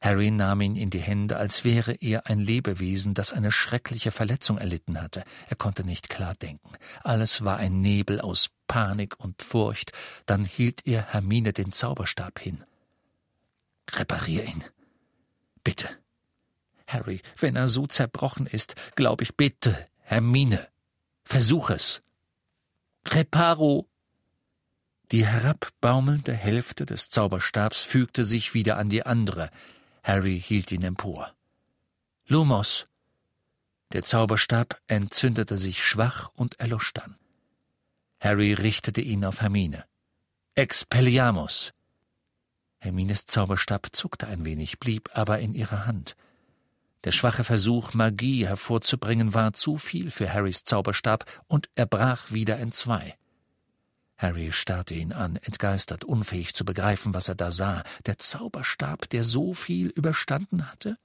Harry 0.00 0.30
nahm 0.30 0.62
ihn 0.62 0.76
in 0.76 0.88
die 0.88 1.00
Hände, 1.00 1.36
als 1.36 1.64
wäre 1.64 1.92
er 1.92 2.26
ein 2.26 2.40
Lebewesen, 2.40 3.12
das 3.12 3.32
eine 3.32 3.52
schreckliche 3.52 4.10
Verletzung 4.10 4.56
erlitten 4.56 5.00
hatte. 5.00 5.24
Er 5.48 5.56
konnte 5.56 5.84
nicht 5.84 6.08
klar 6.08 6.34
denken. 6.34 6.72
Alles 7.02 7.44
war 7.44 7.58
ein 7.58 7.82
Nebel 7.82 8.20
aus 8.20 8.48
Panik 8.66 9.20
und 9.20 9.42
Furcht. 9.42 9.92
Dann 10.24 10.44
hielt 10.44 10.86
er 10.86 11.12
Hermine 11.12 11.52
den 11.52 11.72
Zauberstab 11.72 12.38
hin. 12.38 12.64
Reparier 13.90 14.44
ihn. 14.44 14.64
Bitte. 15.64 15.88
Harry, 16.86 17.20
wenn 17.36 17.56
er 17.56 17.68
so 17.68 17.86
zerbrochen 17.86 18.46
ist, 18.46 18.74
glaub 18.96 19.20
ich, 19.20 19.36
bitte, 19.36 19.76
Hermine. 19.98 20.66
Versuch 21.24 21.70
es. 21.70 22.02
Reparo. 23.06 23.86
Die 25.12 25.26
herabbaumelnde 25.26 26.32
Hälfte 26.32 26.86
des 26.86 27.10
Zauberstabs 27.10 27.82
fügte 27.82 28.24
sich 28.24 28.54
wieder 28.54 28.78
an 28.78 28.88
die 28.88 29.04
andere. 29.04 29.50
Harry 30.02 30.40
hielt 30.40 30.72
ihn 30.72 30.82
empor. 30.82 31.34
Lumos! 32.26 32.86
Der 33.92 34.04
Zauberstab 34.04 34.80
entzündete 34.86 35.58
sich 35.58 35.82
schwach 35.82 36.30
und 36.34 36.60
erlosch 36.60 36.92
dann. 36.92 37.16
Harry 38.20 38.52
richtete 38.52 39.00
ihn 39.00 39.24
auf 39.24 39.40
Hermine. 39.40 39.84
Expelliarmus! 40.54 41.72
Hermines 42.78 43.26
Zauberstab 43.26 43.88
zuckte 43.92 44.26
ein 44.28 44.44
wenig, 44.44 44.78
blieb 44.78 45.10
aber 45.14 45.40
in 45.40 45.54
ihrer 45.54 45.86
Hand. 45.86 46.16
Der 47.04 47.12
schwache 47.12 47.44
Versuch, 47.44 47.94
Magie 47.94 48.46
hervorzubringen, 48.46 49.34
war 49.34 49.52
zu 49.54 49.76
viel 49.76 50.10
für 50.10 50.32
Harrys 50.32 50.64
Zauberstab, 50.64 51.24
und 51.46 51.68
er 51.74 51.86
brach 51.86 52.30
wieder 52.30 52.58
entzwei. 52.58 53.16
Harry 54.20 54.52
starrte 54.52 54.92
ihn 54.92 55.14
an, 55.14 55.36
entgeistert, 55.36 56.04
unfähig 56.04 56.54
zu 56.54 56.66
begreifen, 56.66 57.14
was 57.14 57.30
er 57.30 57.36
da 57.36 57.50
sah. 57.50 57.84
Der 58.04 58.18
Zauberstab, 58.18 59.08
der 59.08 59.24
so 59.24 59.54
viel 59.54 59.88
überstanden 59.88 60.70
hatte? 60.70 60.98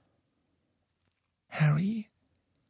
Harry? 1.48 2.10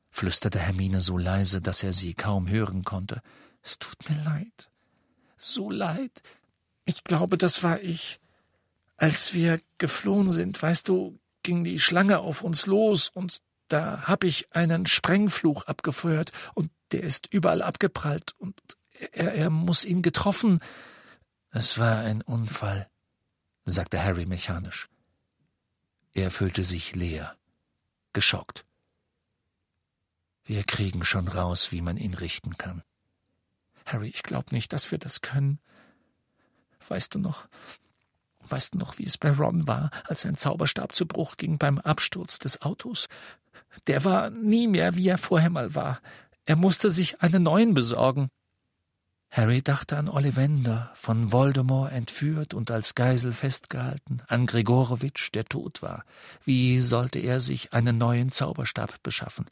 flüsterte 0.09 0.61
Hermine 0.61 1.01
so 1.01 1.18
leise, 1.18 1.61
dass 1.61 1.82
er 1.82 1.92
sie 1.92 2.14
kaum 2.14 2.49
hören 2.49 2.84
konnte. 2.84 3.22
Es 3.61 3.80
tut 3.80 4.09
mir 4.09 4.22
leid. 4.22 4.70
So 5.36 5.68
leid. 5.68 6.22
Ich 6.84 7.03
glaube, 7.03 7.36
das 7.36 7.64
war 7.64 7.80
ich. 7.80 8.20
Als 8.97 9.34
wir 9.34 9.61
geflohen 9.78 10.30
sind, 10.30 10.62
weißt 10.62 10.88
du, 10.88 11.18
ging 11.42 11.64
die 11.64 11.80
Schlange 11.80 12.20
auf 12.20 12.42
uns 12.42 12.66
los 12.66 13.09
und 13.09 13.38
da 13.66 14.03
hab 14.07 14.22
ich 14.22 14.55
einen 14.55 14.86
Sprengfluch 14.86 15.64
abgefeuert 15.64 16.30
und 16.55 16.70
der 16.92 17.03
ist 17.03 17.26
überall 17.34 17.62
abgeprallt 17.62 18.32
und 18.38 18.55
er, 19.12 19.34
er 19.34 19.51
muss 19.51 19.84
ihn 19.84 20.03
getroffen. 20.03 20.61
Es 21.51 21.78
war 21.78 21.99
ein 21.99 22.22
Unfall, 22.22 22.88
sagte 23.64 24.03
Harry 24.03 24.26
mechanisch. 24.26 24.88
Er 26.12 26.30
fühlte 26.30 26.64
sich 26.64 26.94
leer, 26.97 27.36
geschockt. 28.12 28.64
Wir 30.44 30.64
kriegen 30.64 31.05
schon 31.05 31.28
raus, 31.28 31.72
wie 31.72 31.80
man 31.80 31.97
ihn 31.97 32.14
richten 32.14 32.57
kann. 32.57 32.82
Harry, 33.84 34.09
ich 34.09 34.22
glaub 34.22 34.53
nicht, 34.53 34.72
dass 34.72 34.90
wir 34.90 34.99
das 34.99 35.20
können. 35.20 35.61
Weißt 36.88 37.14
du 37.14 37.18
noch, 37.18 37.49
weißt 38.49 38.74
du 38.74 38.78
noch, 38.78 38.99
wie 38.99 39.05
es 39.05 39.18
bei 39.18 39.30
Ron 39.30 39.66
war, 39.66 39.90
als 40.05 40.22
sein 40.22 40.36
Zauberstab 40.36 40.94
zu 40.94 41.07
Bruch 41.07 41.36
ging 41.36 41.59
beim 41.59 41.78
Absturz 41.78 42.38
des 42.38 42.62
Autos? 42.62 43.09
Der 43.86 44.05
war 44.05 44.30
nie 44.30 44.68
mehr, 44.68 44.97
wie 44.97 45.09
er 45.09 45.18
vorher 45.18 45.51
mal 45.51 45.74
war. 45.74 46.01
Er 46.44 46.57
musste 46.57 46.90
sich 46.90 47.20
einen 47.22 47.42
neuen 47.42 47.74
besorgen. 47.74 48.30
Harry 49.37 49.61
dachte 49.61 49.99
an 49.99 50.09
Ollivander, 50.09 50.91
von 50.95 51.30
Voldemort 51.30 51.93
entführt 51.93 52.55
und 52.55 52.70
als 52.70 52.95
Geisel 52.95 53.34
festgehalten, 53.34 54.22
an 54.28 54.47
Gregorowitsch, 54.47 55.30
der 55.34 55.45
tot 55.45 55.82
war. 55.82 56.07
Wie 56.47 56.78
sollte 56.78 57.18
er 57.18 57.41
sich 57.41 57.74
einen 57.74 57.99
neuen 57.99 58.32
Zauberstab 58.32 59.03
beschaffen? 59.03 59.45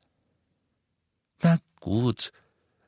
Na 1.42 1.58
gut, 1.80 2.32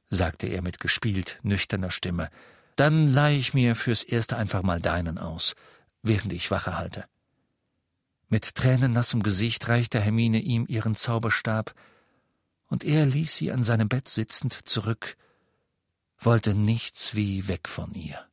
sagte 0.08 0.46
er 0.46 0.62
mit 0.62 0.80
gespielt 0.80 1.38
nüchterner 1.42 1.90
Stimme, 1.90 2.30
dann 2.76 3.08
leih 3.08 3.36
ich 3.36 3.52
mir 3.52 3.76
fürs 3.76 4.02
Erste 4.02 4.38
einfach 4.38 4.62
mal 4.62 4.80
deinen 4.80 5.18
aus, 5.18 5.54
während 6.02 6.32
ich 6.32 6.50
Wache 6.50 6.78
halte. 6.78 7.04
Mit 8.30 8.54
tränennassem 8.54 9.22
Gesicht 9.22 9.68
reichte 9.68 10.00
Hermine 10.00 10.40
ihm 10.40 10.64
ihren 10.66 10.96
Zauberstab, 10.96 11.74
und 12.68 12.84
er 12.84 13.04
ließ 13.04 13.36
sie 13.36 13.52
an 13.52 13.62
seinem 13.62 13.90
Bett 13.90 14.08
sitzend 14.08 14.54
zurück, 14.66 15.18
wollte 16.18 16.54
nichts 16.54 17.14
wie 17.14 17.48
weg 17.48 17.68
von 17.68 17.94
ihr. 17.94 18.26